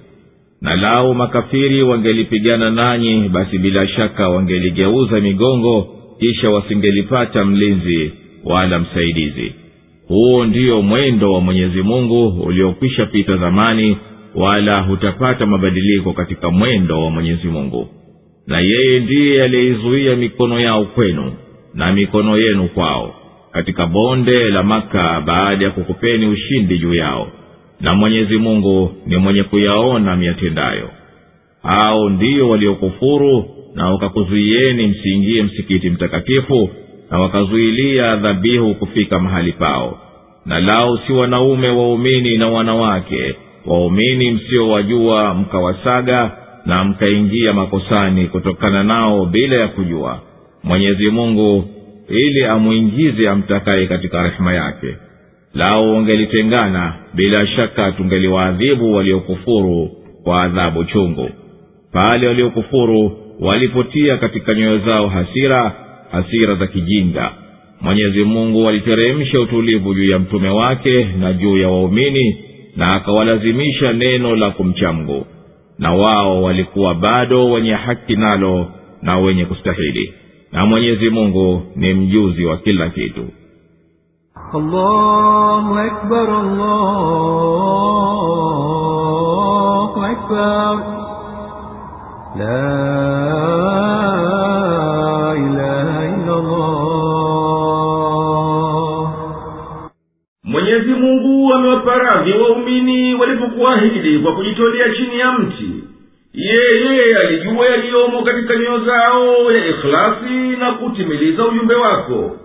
Na 0.60 0.76
lau 0.76 1.14
makafiri 1.14 1.82
wangelipigana 1.82 2.70
nanyi 2.70 3.28
basi 3.28 3.58
bila 3.58 3.88
shaka 3.88 4.28
wangeligeuza 4.28 5.20
migongo 5.20 5.88
kisha 6.20 6.48
wasingelipata 6.48 7.44
mlinzi 7.44 8.12
wala 8.44 8.78
msaidizi. 8.78 9.52
Huo 10.08 10.44
ndio 10.44 10.82
mwendo 10.82 11.32
wa 11.32 11.40
mwenyezi 11.40 11.82
mungu 11.82 12.28
uliokwisha 12.28 13.06
pita 13.06 13.36
zamani 13.36 13.96
wala 14.34 14.80
hutapata 14.80 15.46
mabadiliko 15.46 16.12
katika 16.12 16.50
mwendo 16.50 17.04
wa 17.04 17.10
mwenyezi 17.10 17.48
mungu. 17.48 17.88
Na 18.46 18.60
yeye 18.60 19.00
ndiye 19.00 19.42
aliyeizuia 19.42 20.16
mikono 20.16 20.60
yao 20.60 20.84
kwenu 20.84 21.32
na 21.74 21.92
mikono 21.92 22.38
yenu 22.38 22.68
kwao 22.68 23.14
katika 23.56 23.86
bonde 23.86 24.48
la 24.50 24.62
maka 24.62 25.20
baada 25.20 25.64
ya 25.64 25.70
kukupeni 25.70 26.26
ushindi 26.26 26.78
juu 26.78 26.94
yao. 26.94 27.28
Na 27.80 27.94
mwenyezi 27.94 28.36
mungu 28.38 28.92
ni 29.06 29.16
mwenye 29.16 29.42
kuyaona 29.42 30.16
miyatendayo 30.16 30.90
hao 31.62 32.08
ndiyo 32.10 32.48
waliokufuru 32.48 33.44
na 33.74 33.90
wakakuzuieni 33.90 34.86
msiingie 34.86 35.42
msikiti 35.42 35.90
mtakatifu 35.90 36.70
na 37.10 37.18
wakazuilia 37.18 38.16
dhabihu 38.16 38.74
kufika 38.74 39.18
mahali 39.18 39.52
pao. 39.52 39.98
Na 40.46 40.60
lao 40.60 40.98
si 41.06 41.12
wanaume 41.12 41.68
waumini 41.68 42.38
na 42.38 42.48
wanawake 42.48 43.34
waumini 43.66 44.30
msiowajua 44.30 45.34
mkawasaga 45.34 46.30
na 46.66 46.84
mkaingia 46.84 47.52
makosani 47.52 48.26
kutokana 48.26 48.84
nao 48.84 49.26
bila 49.26 49.56
ya 49.56 49.68
kujua. 49.68 50.20
Mwenyezi 50.64 51.10
mungu 51.10 51.64
ili 52.08 52.44
amwingize 52.44 53.28
amtakaye 53.28 53.86
katika 53.86 54.22
rehema 54.22 54.54
yake. 54.54 54.96
Lao 55.54 55.94
wangelitengana 55.94 56.94
bila 57.14 57.46
shaka 57.46 57.92
tungeliwaadhibu 57.92 58.94
waliokufuru 58.94 59.90
kwa 60.24 60.42
adhabu 60.42 60.84
chungu. 60.84 61.30
Pale 61.92 62.26
waliokufuru 62.26 63.12
walipotia 63.40 64.16
katika 64.16 64.54
nyoyo 64.54 64.78
zao 64.78 65.08
hasira 65.08 65.72
hasira 66.10 66.54
za 66.54 66.66
kijinga. 66.66 67.32
Mwenyezi 67.80 68.24
mungu 68.24 68.68
aliteremsha 68.68 69.40
utulivu 69.40 69.94
juu 69.94 70.10
ya 70.10 70.18
mtume 70.18 70.48
wake 70.48 71.04
na 71.04 71.32
juu 71.32 71.58
ya 71.58 71.68
waumini 71.68 72.36
na 72.76 72.94
akawalazimisha 72.94 73.92
neno 73.92 74.36
la 74.36 74.50
kumcha 74.50 74.92
mgu 74.92 75.26
na 75.78 75.92
wao 75.92 76.42
walikuwa 76.42 76.94
bado 76.94 77.50
wenye 77.50 77.72
haki 77.72 78.16
nalo 78.16 78.66
na 79.02 79.18
wenye 79.18 79.44
kustahili 79.44 80.14
na 80.52 80.66
mwenyezi 80.66 81.10
mungu 81.10 81.62
ni 81.76 81.94
mjuzi 81.94 82.44
wa 82.46 82.56
kila 82.56 82.88
kitu 82.90 83.24
allahu 84.54 85.78
akbar, 85.78 86.28
allahu 87.86 90.00
akbar. 90.04 90.76
La 92.38 92.62
ilaha 95.36 96.00
illallah. 96.16 96.76
mwenyezi 100.44 100.94
mungu 100.94 101.52
amewaparadhi 101.54 102.32
waumini 102.32 103.14
walipokuahidi 103.14 104.18
kwa 104.18 104.34
kujitolea 104.34 104.90
chini 104.94 105.18
ya 105.18 105.32
mti 105.32 105.84
yeye 106.36 107.16
alijua 107.18 107.66
yaliyomo 107.66 108.22
katika 108.22 108.54
nyoyo 108.56 108.84
zao 108.84 109.52
ya 109.52 109.66
ikhlasi 109.66 110.56
na 110.58 110.72
kutimiliza 110.72 111.44
ujumbe 111.46 111.74
wako. 111.74 112.36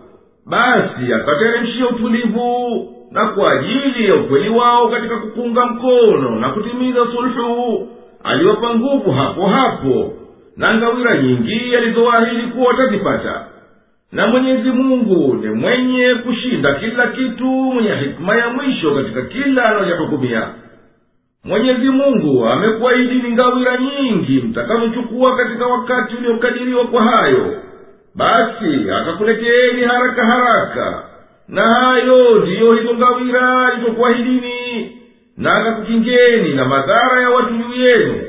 Basi 0.45 1.13
akateremshia 1.15 1.87
utulivu 1.87 2.87
na 3.11 3.27
kwa 3.27 3.51
ajili 3.51 4.07
ya 4.07 4.15
ukweli 4.15 4.49
wao 4.49 4.87
katika 4.89 5.17
kukunga 5.17 5.65
mkono 5.65 6.35
na 6.39 6.49
kutimiza 6.49 6.99
sulhu 7.15 7.87
aliwapa 8.23 8.75
nguvu 8.75 9.11
hapo 9.11 9.47
hapo 9.47 10.13
na 10.57 10.73
ngawira 10.77 11.17
nyingi 11.17 11.75
alizoahidi 11.75 12.41
kuwa 12.43 12.67
watazipata. 12.67 13.45
Na 14.11 14.27
mwenyezi 14.27 14.69
mungu 14.71 15.33
ni 15.35 15.49
mwenye 15.49 16.15
kushinda 16.15 16.73
kila 16.73 17.07
kitu 17.07 17.45
mwenye 17.45 17.95
hikima 17.95 18.35
ya 18.35 18.49
mwisho 18.49 18.91
katika 18.95 19.21
kila 19.21 19.63
analojahukumia 19.65 20.47
mwenyezi 21.43 21.89
mungu 21.89 22.45
amekuahidini 22.45 23.31
ngawira 23.31 23.77
nyingi 23.77 24.41
mtakazochukua 24.41 25.35
katika 25.37 25.65
wakati 25.67 26.15
uliokadiriwa 26.15 26.85
kwa 26.87 27.03
hayo. 27.03 27.55
Basi 28.15 28.91
akakuleteeni 29.01 29.81
haraka 29.81 30.25
haraka. 30.25 31.03
Na 31.47 31.61
hayo 31.61 32.35
ndiyo 32.39 32.73
hizo 32.73 32.93
ngawira 32.93 33.67
alizokuahidini 33.67 34.91
na 35.37 35.53
akakukingeni 35.55 36.53
na 36.53 36.65
madhara 36.65 37.21
ya 37.21 37.29
watu 37.29 37.53
juu 37.53 37.81
yenu. 37.81 38.21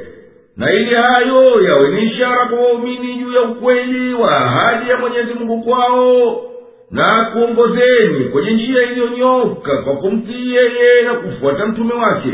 Na 0.57 0.72
ili 0.72 0.94
hayo 0.94 1.62
yawe 1.62 1.88
ni 1.90 2.03
ishara 2.05 2.46
kwa 2.46 2.59
waumini 2.61 3.14
juu 3.14 3.33
ya 3.33 3.42
ukweli 3.42 4.14
wa 4.14 4.37
ahadi 4.37 4.90
ya 4.90 4.96
mwenyezi 4.96 5.35
mungu 5.35 5.62
kwao 5.62 6.42
na 6.90 7.25
kuongozeni 7.33 8.25
kwenye 8.25 8.51
njia 8.51 8.83
iliyonyoka 8.83 9.77
kwa 9.77 9.96
kumtii 9.96 10.55
yeye 10.55 11.03
na 11.03 11.14
kufuata 11.14 11.66
mtume 11.66 11.94
wake 11.94 12.33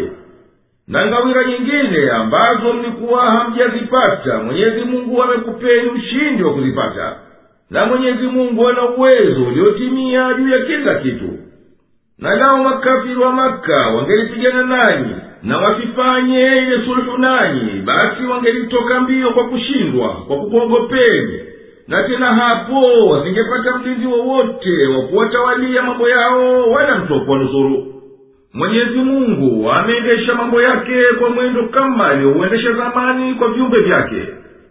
na 0.88 1.07
ngawira 1.07 1.44
nyingine 1.44 2.11
ambazo 2.11 2.72
mlikuwa 2.72 3.24
hamjazipata 3.29 4.38
mwenyezi 4.38 4.81
mungu 4.85 5.22
amekupeni 5.22 5.88
ushindi 5.88 6.42
wa 6.42 6.53
kuzipata. 6.55 7.16
Na 7.70 7.87
mwenyezi 7.87 8.27
mungu 8.27 8.68
ana 8.68 8.88
uwezo 8.88 9.42
uliotimia 9.44 10.35
juu 10.35 10.48
ya 10.48 10.59
kila 10.59 10.94
kitu. 10.94 11.29
Na 12.18 12.35
lao 12.37 12.62
makafiri 12.64 13.16
wa 13.16 13.33
maka 13.33 13.87
wangelipigana 13.96 14.62
nanyi 14.62 15.14
na 15.42 15.59
wasifanye 15.59 16.46
ile 16.46 16.85
suluhu 16.85 17.18
nanyi 17.18 17.81
basi 17.85 18.24
wangelitoka 18.31 19.01
mbio 19.01 19.31
kwa 19.31 19.44
kushindwa 19.48 20.09
kwa 20.09 20.37
kukuogopeni. 20.37 21.40
Na 21.88 22.03
tena 22.03 22.27
hapo 22.35 23.07
wasingepata 23.09 23.79
mlinzi 23.79 24.07
wowote 24.07 24.87
wa 24.87 25.03
kuwatawalia 25.03 25.83
mambo 25.83 26.09
yao 26.09 26.70
wala 26.70 26.98
mtu 26.98 27.12
wa 27.12 27.20
kuwanusuru 27.20 27.97
mwenyezi 28.54 28.98
mungu 28.98 29.70
ameendesha 29.72 30.34
mambo 30.34 30.62
yake 30.62 31.02
kwa 31.18 31.30
mwendo 31.30 31.62
kama 31.62 32.06
aliyouendesha 32.08 32.72
zamani 32.72 33.34
kwa 33.34 33.48
viumbe 33.48 33.78
vyake. 33.78 34.22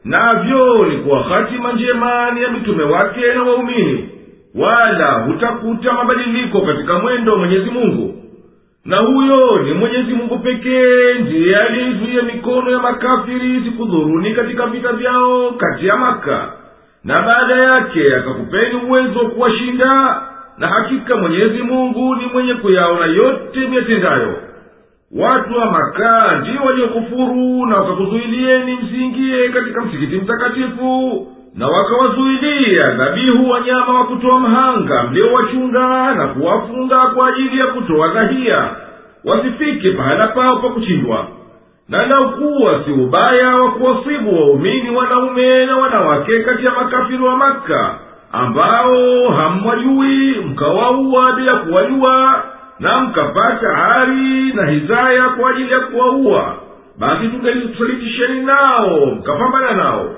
Navyo 0.05 0.85
ni 0.85 0.97
kuwa 0.97 1.23
hatima 1.23 1.73
njemani 1.73 2.41
ya 2.43 2.51
mitume 2.51 2.83
wake 2.83 3.33
na 3.33 3.43
waumini. 3.43 4.09
Wala 4.55 5.11
hutakuta 5.11 5.93
mabadiliko 5.93 6.61
katika 6.61 6.99
mwendo 6.99 7.31
wa 7.31 7.37
mwenyezi 7.37 7.69
mungu. 7.69 8.23
Na 8.85 8.97
huyo 8.97 9.59
ni 9.63 9.73
mwenyezi 9.73 10.13
mungu 10.13 10.39
pekee 10.39 11.13
ndiye 11.13 11.55
aliyeizuia 11.57 12.21
mikono 12.23 12.71
ya 12.71 12.79
makafiri 12.79 13.61
sikudhuruni 13.65 14.33
katika 14.33 14.65
vita 14.67 14.93
vyao 14.93 15.51
kati 15.51 15.87
ya 15.87 15.97
maka 15.97 16.53
na 17.03 17.21
baada 17.21 17.57
yake 17.73 18.15
akakupeni 18.15 18.75
uwezo 18.75 19.19
wa 19.19 19.29
kuwashinda 19.29 20.21
na 20.57 20.67
hakika 20.67 21.15
mwenyezi 21.15 21.63
mungu 21.63 22.15
ni 22.15 22.25
mwenye 22.25 22.53
kuyaona 22.53 23.05
yote 23.05 23.59
miyatendayo 23.67 24.35
watu 25.15 25.57
wa 25.59 25.71
makaa 25.71 26.27
ndio 26.41 26.61
waliokufuru 26.65 27.65
na 27.65 27.77
wakakuzuilieni 27.77 28.75
msiingie 28.83 29.49
katika 29.49 29.81
msikiti 29.81 30.15
mtakatifu 30.15 31.27
na 31.55 31.67
wakawazuilia 31.67 32.83
dhabihu 32.83 33.49
wanyama 33.49 33.99
wa 33.99 34.05
kutoa 34.05 34.39
mhanga 34.39 35.03
mliowachunga 35.03 36.15
na 36.15 36.27
kuwafunga 36.27 36.97
kwa 37.07 37.27
ajili 37.29 37.59
ya 37.59 37.67
kutoa 37.67 38.07
dhahia. 38.07 38.69
Wasifike 39.25 39.91
pahala 39.91 40.27
pao 40.27 40.55
pa 40.57 40.69
kuchindwa 40.69 41.27
na 41.89 42.05
laukuwa 42.05 42.83
si 42.85 42.91
ubaya 42.91 43.55
wa 43.55 43.71
kuwasibu 43.71 44.35
waumini 44.35 44.89
wanaume 44.95 45.65
na 45.65 45.77
wanawake 45.77 46.43
kati 46.43 46.65
ya 46.65 46.71
makafiri 46.71 47.23
wa 47.23 47.35
maka 47.37 47.99
ambao 48.31 49.29
hamwajui 49.29 50.35
mkawaua 50.45 51.31
bila 51.33 51.53
kuwajua 51.55 52.43
na 52.79 52.99
mkapata 53.01 53.75
hari 53.75 54.53
na 54.53 54.65
hizaya 54.65 55.29
kwa 55.29 55.49
ajili 55.49 55.71
ya 55.71 55.79
kuwaua. 55.79 56.55
Basi 56.99 57.27
tungelikusalitisheni 57.27 58.41
nao 58.41 59.05
mkapambana 59.05 59.71
nao 59.73 60.09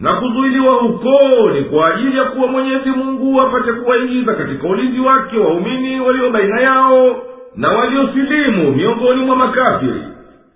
na 0.00 0.14
kuzuiliwa 0.20 0.74
huko 0.74 1.18
ni 1.54 1.62
kwa 1.64 1.94
ajili 1.94 2.18
ya 2.18 2.24
kuwa 2.24 2.46
mwenyezi 2.48 2.90
mungu 2.90 3.40
apate 3.40 3.72
kuwaingiza 3.72 4.34
katika 4.34 4.68
ulinzi 4.68 5.00
wake 5.00 5.38
waumini 5.38 6.00
walio 6.00 6.30
baina 6.30 6.60
yao 6.60 7.22
na 7.56 7.68
waliosilimu 7.68 8.70
miongoni 8.70 9.24
mwa 9.24 9.36
makafiri 9.36 10.02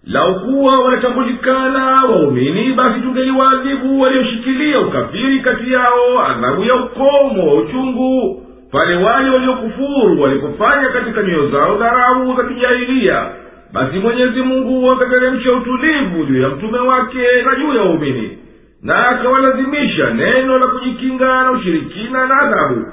laukuwa 0.06 0.78
wanatambulikana 0.80 2.04
waumini 2.04 2.72
basi 2.72 3.00
tungeliwaadhibu 3.00 4.00
walioshikilia 4.00 4.80
ukafiri 4.80 5.40
kati 5.40 5.72
yao 5.72 6.26
adhabu 6.26 6.64
ya 6.64 6.74
ukomo 6.74 7.46
wa 7.48 7.54
uchungu. 7.62 8.42
Pale 8.72 8.96
wale 8.96 9.30
waliokufuru 9.30 10.20
walipofanya 10.22 10.88
katika 10.88 11.22
nyoyo 11.22 11.48
zao 11.50 11.76
dharau 11.78 12.36
za 12.36 12.48
kijahilia 12.48 13.26
basi 13.72 13.98
mwenyezi 13.98 14.42
mungu 14.42 14.90
akateremsha 14.90 15.52
utulivu 15.52 16.24
juu 16.24 16.42
ya 16.42 16.48
mtume 16.48 16.78
wake 16.78 17.42
na 17.44 17.54
juu 17.56 17.74
ya 17.74 17.82
waumini 17.82 18.38
na 18.82 19.08
akawalazimisha 19.08 20.10
neno 20.10 20.58
la 20.58 20.66
kujikinga 20.66 21.42
na 21.42 21.50
ushirikina 21.50 22.26
na 22.26 22.38
adhabu. 22.40 22.86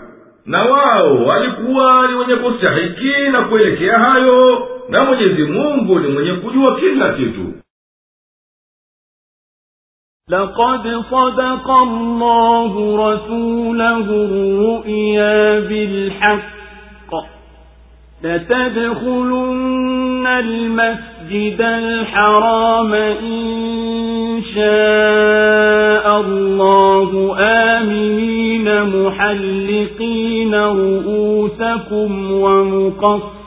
Na 0.46 0.64
wao 0.64 1.26
walikuwa 1.26 2.08
ni 2.08 2.16
wenye 2.16 2.36
kustahiki 2.36 3.30
na 3.32 3.42
kuelekea 3.42 4.00
hayo 4.00 4.68
na 4.90 5.06
mwenyezi 5.06 5.44
mungu 5.44 6.00
ni 6.00 6.08
mwenye 6.08 6.34
kujua 6.34 6.76
kila 6.80 7.14
kitu. 7.14 7.54
لقد 10.30 10.84
صدق 11.12 11.70
الله 11.70 12.72
رسوله 13.12 14.06
الرؤيا 14.26 15.60
بالحق 15.60 17.12
لتدخلن 18.24 20.28
المسجد 20.28 21.62
الحرام 21.62 22.94
إن 22.94 24.42
شاء 24.56 26.22
الله 26.22 27.36
آمنين 27.40 28.84
محلقين 28.84 30.56
رؤوسكم 30.56 32.32
ومقصرين 32.32 33.35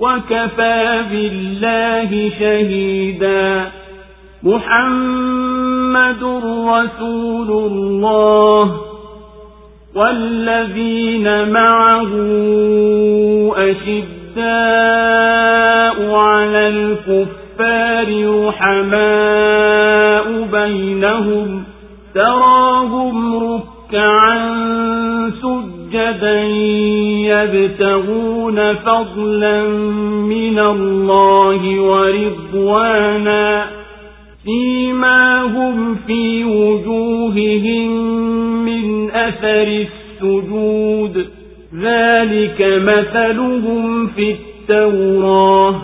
وكفى 0.00 1.04
بالله 1.10 2.30
شهيدا. 2.40 3.70
محمد 4.42 6.24
رسول 6.68 7.50
الله. 7.50 8.80
والذين 9.94 11.48
معه 11.48 12.10
أشداء 13.56 14.40
على 16.14 16.68
الكفار 16.68 18.08
رحماء 18.46 20.26
بينهم 20.52 21.64
تراهم 22.14 23.36
ركعا 23.36 24.59
سجدا 25.90 26.42
يبتغون 27.26 28.74
فضلا 28.74 29.68
من 30.28 30.58
الله 30.58 31.80
ورضوانا 31.80 33.66
سيماهم 34.44 35.94
في 36.06 36.44
وجوههم 36.44 37.90
من 38.64 39.10
أثر 39.10 39.86
السجود. 40.22 41.26
ذلك 41.80 42.82
مثلهم 42.82 44.06
في 44.06 44.30
التوراة. 44.30 45.74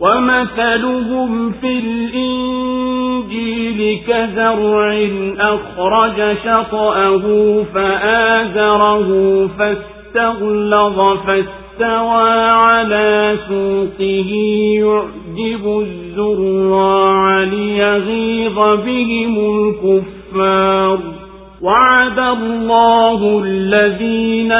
ومثلهم 0.00 1.52
في 1.52 1.78
الإنجيل 1.78 3.38
كزرع 4.08 5.08
أخرج 5.38 6.36
شطأه 6.44 7.24
فآزره 7.74 9.08
فاستغلظ 9.58 10.98
فاستوى 11.26 12.30
على 12.50 13.36
سوقه 13.48 14.30
يعجب 14.74 15.64
الزراع 15.80 17.42
ليغيظ 17.42 18.58
بهم 18.86 19.34
الكفار 19.58 20.98
وعد 21.62 22.18
الله 22.18 23.42
الذين 23.44 24.52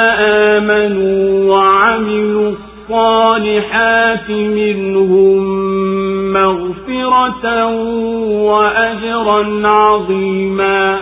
آمنوا 0.53 1.53
وعملوا 1.53 2.51
الصالحات 2.89 4.29
منهم 4.29 5.18
مغفرة 7.38 7.66
وأجرا 8.44 9.68
عظيما 9.68 10.98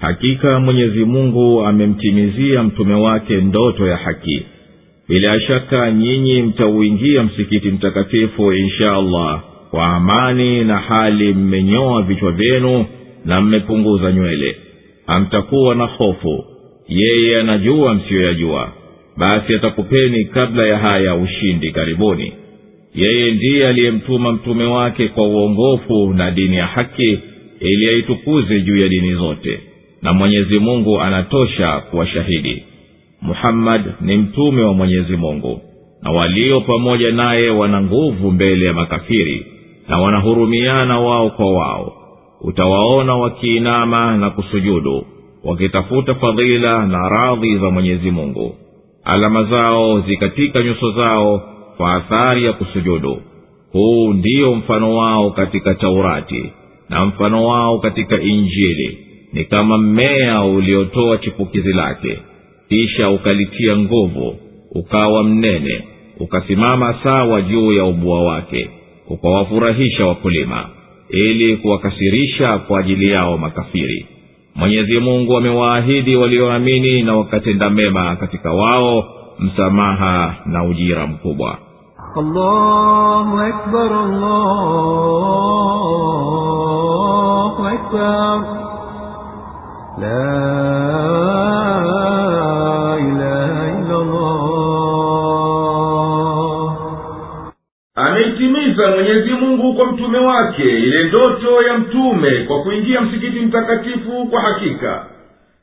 hakika 0.00 0.60
mwenyezi 0.60 1.04
mungu 1.04 1.64
amemtimizia 1.66 2.62
mtume 2.62 2.94
wake 2.94 3.34
ndoto 3.36 3.86
ya 3.86 3.96
haki 3.96 4.46
bila 5.08 5.40
shaka 5.40 5.90
nyinyi 5.92 6.42
mtauingia 6.42 7.22
msikiti 7.22 7.70
mtakatifu 7.70 8.52
insha 8.52 8.92
allah 8.92 9.40
kwa 9.70 9.86
amani 9.86 10.64
na 10.64 10.78
hali 10.78 11.34
mmenyoa 11.34 12.02
vichwa 12.02 12.32
vyenu 12.32 12.86
na 13.24 13.40
mmepunguza 13.40 14.12
nywele 14.12 14.56
hamtakuwa 15.06 15.74
na 15.74 15.84
hofu 15.84 16.44
yeye 16.88 17.40
anajua 17.40 17.94
msiyoyajua 17.94 18.72
basi 19.16 19.54
atakupeni 19.54 20.24
kabla 20.24 20.66
ya 20.66 20.78
haya 20.78 21.14
ushindi 21.14 21.70
karibuni 21.72 22.32
yeye 22.95 23.31
ndiye 23.31 23.67
aliyemtuma 23.67 24.31
mtume 24.31 24.63
wake 24.65 25.07
kwa 25.07 25.27
uongofu 25.27 26.13
na 26.13 26.31
dini 26.31 26.55
ya 26.57 26.65
haki 26.65 27.19
ili 27.59 27.87
aitukuze 27.89 28.61
juu 28.61 28.77
ya 28.77 28.87
dini 28.87 29.13
zote. 29.15 29.59
Na 30.01 30.13
mwenyezi 30.13 30.59
mungu 30.59 31.01
anatosha 31.01 31.79
kuwa 31.79 32.07
shahidi. 32.07 32.63
Muhammad 33.21 33.81
ni 34.01 34.17
mtume 34.17 34.61
wa 34.63 34.73
mwenyezi 34.73 35.15
mungu. 35.17 35.61
Na 36.01 36.11
walio 36.11 36.61
pamoja 36.61 37.11
naye 37.11 37.49
wana 37.49 37.81
nguvu 37.81 38.31
mbele 38.31 38.65
ya 38.65 38.73
makafiri 38.73 39.45
na 39.87 39.99
wanahurumiana 39.99 40.99
wao 40.99 41.29
kwa 41.29 41.53
wao. 41.53 41.93
Utawaona 42.41 43.15
wakiinama 43.15 44.17
na 44.17 44.29
kusujudu 44.29 45.05
wakitafuta 45.43 46.15
fadhila 46.15 46.85
na 46.87 47.09
radhi 47.09 47.57
za 47.57 47.69
mwenyezi 47.69 48.11
mungu. 48.11 48.55
Alama 49.03 49.43
zao 49.43 49.99
zikatika 50.01 50.63
nyuso 50.63 50.91
zao 50.91 51.41
kwa 51.77 51.93
athari 51.93 52.43
ya 52.43 52.53
kusujudu. 52.53 53.21
Huu 53.71 54.13
ndiyo 54.13 54.55
mfano 54.55 54.95
wao 54.95 55.29
katika 55.31 55.75
taurati 55.75 56.49
na 56.89 57.05
mfano 57.05 57.47
wao 57.47 57.79
katika 57.79 58.21
injili. 58.21 58.97
Ni 59.33 59.45
kama 59.45 59.77
mmea 59.77 60.43
uliotoa 60.43 61.17
chipukizi 61.17 61.73
lake 61.73 62.19
kisha 62.69 63.09
ukalitia 63.09 63.77
nguvu 63.77 64.35
ukawa 64.71 65.23
mnene 65.23 65.83
ukasimama 66.19 66.95
sawa 67.03 67.41
juu 67.41 67.71
ya 67.71 67.83
ubua 67.85 68.23
wake 68.23 68.69
ukawafurahisha 69.09 70.05
wakulima 70.05 70.69
ili 71.09 71.57
kuwakasirisha 71.57 72.57
kwa 72.57 72.79
ajili 72.79 73.11
yao 73.11 73.37
makafiri. 73.37 74.05
Mwenyezi 74.55 74.99
mungu 74.99 75.37
amewaahidi 75.37 76.15
walioamini 76.15 77.01
na 77.03 77.15
wakatenda 77.15 77.69
mema 77.69 78.15
katika 78.15 78.53
wao 78.53 79.05
msamaha 79.39 80.35
na 80.45 80.63
ujira 80.63 81.07
mkubwa 81.07 81.57
الله 82.16 83.48
أكبر 83.48 83.90
الله 86.32 87.54
أكبر 87.74 88.36
لا 89.98 90.42
إله 92.98 93.54
إلا 93.78 93.96
الله 94.02 94.42
ameitimiza 97.96 98.90
mwenyezi 98.90 99.30
mungu 99.30 99.74
kwa 99.74 99.86
mtume 99.86 100.18
wake 100.18 100.62
ile 100.62 101.04
ndoto 101.04 101.62
ya 101.62 101.78
mtume 101.78 102.30
kwa 102.44 102.62
kuingia 102.62 103.00
msikiti 103.00 103.40
mtakatifu 103.40 104.26
kwa 104.30 104.40
hakika 104.40 105.04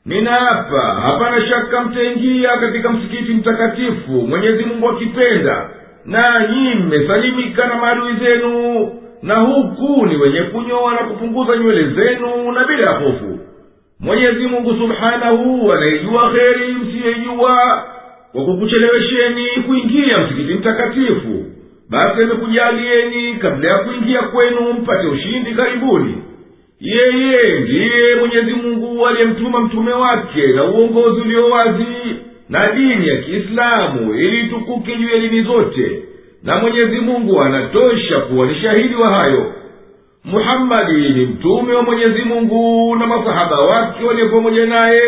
ninaapa 0.06 0.80
hapana 0.82 1.46
shaka 1.46 1.80
mtaingia 1.80 2.56
katika 2.56 2.90
msikiti 2.90 3.34
mtakatifu 3.34 4.12
mwenyezi 4.12 4.64
mungu 4.64 4.88
akipenda 4.88 5.68
nanyi 6.05 6.75
mmesalimika 6.75 7.67
na 7.67 7.75
maadui 7.75 8.13
zenu 8.15 8.89
na 9.21 9.35
huku 9.39 10.05
ni 10.05 10.15
wenye 10.17 10.39
kunyoa 10.41 10.91
na 10.93 10.97
kupunguza 10.99 11.57
nywele 11.57 11.83
zenu 11.93 12.51
na 12.51 12.63
bila 12.67 12.83
ya 12.91 12.97
hofu. 12.99 13.39
Mwenyezi 13.99 14.47
mungu 14.47 14.73
subhanahu 14.73 15.73
anaijua 15.73 16.31
kheri 16.31 16.73
msiyeijua 16.73 17.83
kwa 18.31 18.45
kukuchelewesheni 18.45 19.45
kuingia 19.67 20.17
msikiti 20.19 20.53
mtakatifu. 20.53 21.45
Basi 21.89 22.21
amekujalieni 22.23 23.33
kabla 23.35 23.69
ya 23.69 23.77
kuingia 23.77 24.21
kwenu 24.21 24.73
mpate 24.73 25.07
ushindi 25.07 25.53
karibuni. 25.53 26.17
Yeye 26.79 27.59
ndiye 27.59 28.15
mwenyezi 28.19 28.53
mungu 28.53 29.07
aliyemtuma 29.07 29.59
mtume 29.61 29.93
wake 29.93 30.47
na 30.47 30.63
uongozi 30.63 31.21
ulio 31.21 31.45
wazi 31.49 31.85
na 32.49 32.71
dini 32.71 33.07
ya 33.07 33.15
kiislamu 33.17 34.13
ilitukuke 34.15 34.95
juu 34.95 35.09
ya 35.09 35.19
dini 35.19 35.41
zote 35.43 36.03
na 36.43 36.57
mwenyezi 36.57 36.99
mungu 36.99 37.41
anatosha 37.41 38.19
kuwa 38.19 38.47
ni 38.47 38.55
shahidi 38.55 38.95
wa 38.95 39.09
hayo. 39.09 39.51
Muhammadi 40.23 40.93
ni 41.09 41.25
mtume 41.25 41.73
wa 41.73 41.81
mwenyezi 41.83 42.21
mungu 42.21 42.95
na 42.95 43.07
masahaba 43.07 43.59
wake 43.61 44.03
walio 44.03 44.29
pamoja 44.29 44.65
naye 44.65 45.01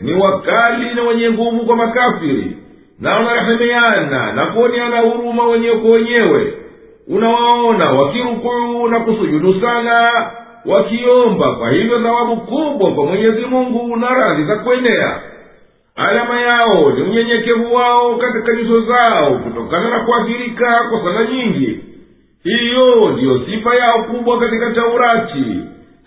ni 0.00 0.14
wakali 0.14 0.94
na 0.94 1.02
wenye 1.02 1.30
nguvu 1.30 1.66
kwa 1.66 1.76
makafiri 1.76 2.56
na 3.00 3.14
wanarehemeana 3.16 4.32
na 4.32 4.46
kuoneana 4.46 5.00
huruma 5.00 5.44
wenyewe 5.46 5.76
kwa 5.76 5.90
wenyewe. 5.90 6.54
Unawaona 7.08 7.90
wakirukuu 7.90 8.88
na 8.88 9.00
kusujudu 9.00 9.60
sana 9.60 10.10
wakiomba 10.66 11.52
kwa 11.54 11.70
hivyo 11.70 11.98
thawabu 11.98 12.36
kubwa 12.36 12.90
kwa 12.92 13.06
mwenyezi 13.06 13.40
mungu 13.46 13.96
na 13.96 14.08
radhi 14.10 14.44
za 14.44 14.56
kuenea 14.56 15.20
alama 15.96 16.40
yao 16.40 16.90
ni 16.92 17.02
unyenyekevu 17.02 17.74
wao 17.74 18.16
katika 18.16 18.54
nyuso 18.56 18.80
zao 18.80 19.34
kutokana 19.38 19.90
na 19.90 20.00
kuathirika 20.00 20.84
kwa 20.90 21.04
sala 21.04 21.30
nyingi. 21.30 21.80
Hiyo 22.44 23.10
ndiyo 23.10 23.40
sifa 23.46 23.74
yao 23.76 24.04
kubwa 24.04 24.38
katika 24.40 24.70
taurati 24.70 25.44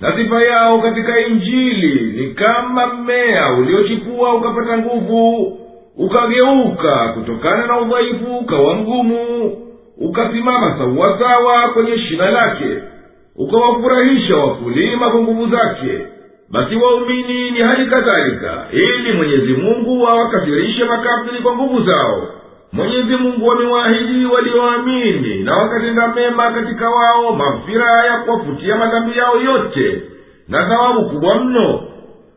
na 0.01 0.15
sifa 0.17 0.43
yao 0.43 0.81
katika 0.81 1.19
injili. 1.19 2.21
Ni 2.21 2.33
kama 2.33 2.87
mmea 2.87 3.51
uliochipua 3.53 4.33
ukapata 4.35 4.77
nguvu 4.77 5.57
ukageuka 5.97 7.07
kutokana 7.13 7.67
na 7.67 7.79
udhaifu 7.81 8.37
ukawa 8.37 8.75
mgumu 8.75 9.51
ukasimama 9.97 10.77
sawasawa 10.77 11.69
kwenye 11.73 11.97
shina 11.97 12.31
lake 12.31 12.67
ukawafurahisha 13.35 14.35
wakulima 14.37 15.09
kwa 15.11 15.21
nguvu 15.21 15.47
zake 15.55 15.99
basi 16.51 16.75
waumini 16.75 17.51
ni 17.51 17.59
hali 17.59 17.85
kadhalika. 17.85 18.65
Ili 18.71 19.13
mwenyezi 19.13 19.53
mungu 19.53 20.07
awakasirishe 20.07 20.83
makafiri 20.83 21.43
kwa 21.43 21.55
nguvu 21.55 21.83
zao. 21.83 22.27
Mwenyezi 22.73 23.15
mungu 23.15 23.51
amewaahidi 23.51 24.25
walioamini 24.25 25.43
na 25.43 25.55
wakatenda 25.57 26.07
mema 26.07 26.51
katika 26.51 26.89
wao 26.89 27.35
mafira 27.35 28.05
ya 28.05 28.17
kuwafutia 28.17 28.75
madhambi 28.75 29.17
yao 29.17 29.41
yote 29.41 30.01
na 30.47 30.65
thawabu 30.65 31.09
kubwa 31.09 31.35
mno. 31.43 31.81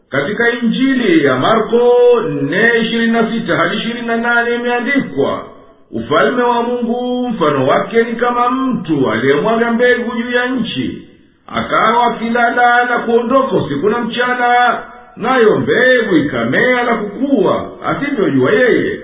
Katika 0.08 0.50
injili 0.52 1.24
ya 1.24 1.36
marko 1.36 1.92
nne 2.28 2.62
ishirini 2.82 3.12
na 3.12 3.32
sita 3.32 3.56
hadi 3.58 3.76
ishirini 3.76 4.06
na 4.06 4.16
nane 4.16 4.54
imeandikwa 4.54 5.44
ufalme 5.90 6.42
wa 6.42 6.62
mungu 6.62 7.28
mfano 7.28 7.66
wake 7.66 8.02
ni 8.04 8.12
kama 8.12 8.50
mtu 8.50 9.10
aliyemwaga 9.10 9.70
mbegu 9.72 10.12
juu 10.16 10.30
ya 10.30 10.46
nchi 10.46 11.07
akawa 11.54 12.06
akilala 12.06 12.84
na 12.84 12.98
kuondoka 12.98 13.56
usiku 13.56 13.88
na 13.90 13.98
mchana 13.98 14.78
nayo 15.16 15.56
mbegu 15.56 16.16
ikamea 16.16 16.82
na 16.82 16.94
kukuwa 16.96 17.70
asivyojua 17.86 18.52
yeye. 18.52 19.00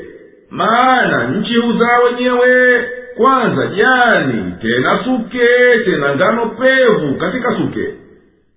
Maana 0.50 1.24
nchi 1.28 1.56
huzaa 1.56 2.00
wenyewe 2.04 2.84
kwanza 3.16 3.66
jani 3.66 4.52
tena 4.62 4.98
suke 5.04 5.48
tena 5.84 6.14
ngano 6.16 6.46
pevu 6.46 7.14
katika 7.14 7.56
suke. 7.56 7.94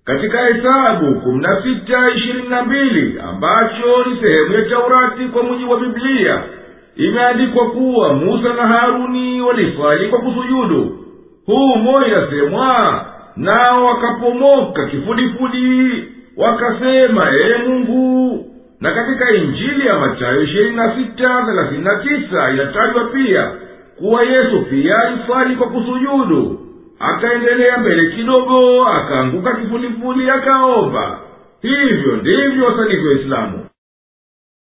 Katika 0.04 0.38
hesabu 0.46 1.20
kumi 1.20 1.42
na 1.42 1.62
sita 1.62 2.10
ishirini 2.16 2.48
na 2.48 2.62
mbili 2.62 3.20
ambacho 3.28 4.04
ni 4.10 4.20
sehemu 4.20 4.54
ya 4.54 4.62
taurati 4.62 5.24
kwa 5.24 5.42
mujibu 5.42 5.70
wa 5.72 5.80
biblia 5.80 6.42
imeandikwa 6.96 7.70
kuwa 7.70 8.14
musa 8.14 8.52
na 8.54 8.66
haruni 8.66 9.40
walifali 9.40 10.06
kwa 10.08 10.18
kusujudu. 10.18 10.98
Humo 11.46 12.04
inasemwa 12.06 13.04
nao 13.38 13.84
wakapomoka 13.84 14.86
kifudifudi 14.86 16.04
wakasema 16.36 17.22
ee 17.32 17.68
mungu 17.68 18.44
na 18.80 18.92
katika 18.92 19.30
injili 19.34 19.86
ya 19.86 19.98
matayo 19.98 20.42
ishirini 20.42 20.76
na 20.76 20.96
sita 20.96 21.42
thelathini 21.46 21.82
na 21.84 21.96
tisa 21.96 22.50
inatajwa 22.50 23.04
pia 23.04 23.50
kuwa 23.98 24.22
yesu 24.22 24.62
pia 24.70 24.98
aliswali 24.98 25.56
kwa 25.56 25.66
kusujudu 25.68 26.60
akaendelea 26.98 27.78
mbele 27.78 28.10
kidogo 28.10 28.84
akaanguka 28.86 29.54
kifulifuli 29.54 30.30
akaomba 30.30 31.18
hivyo 31.62 32.16
ndivyo 32.16 32.64
wasalivyo 32.64 33.12
islamu 33.12 33.64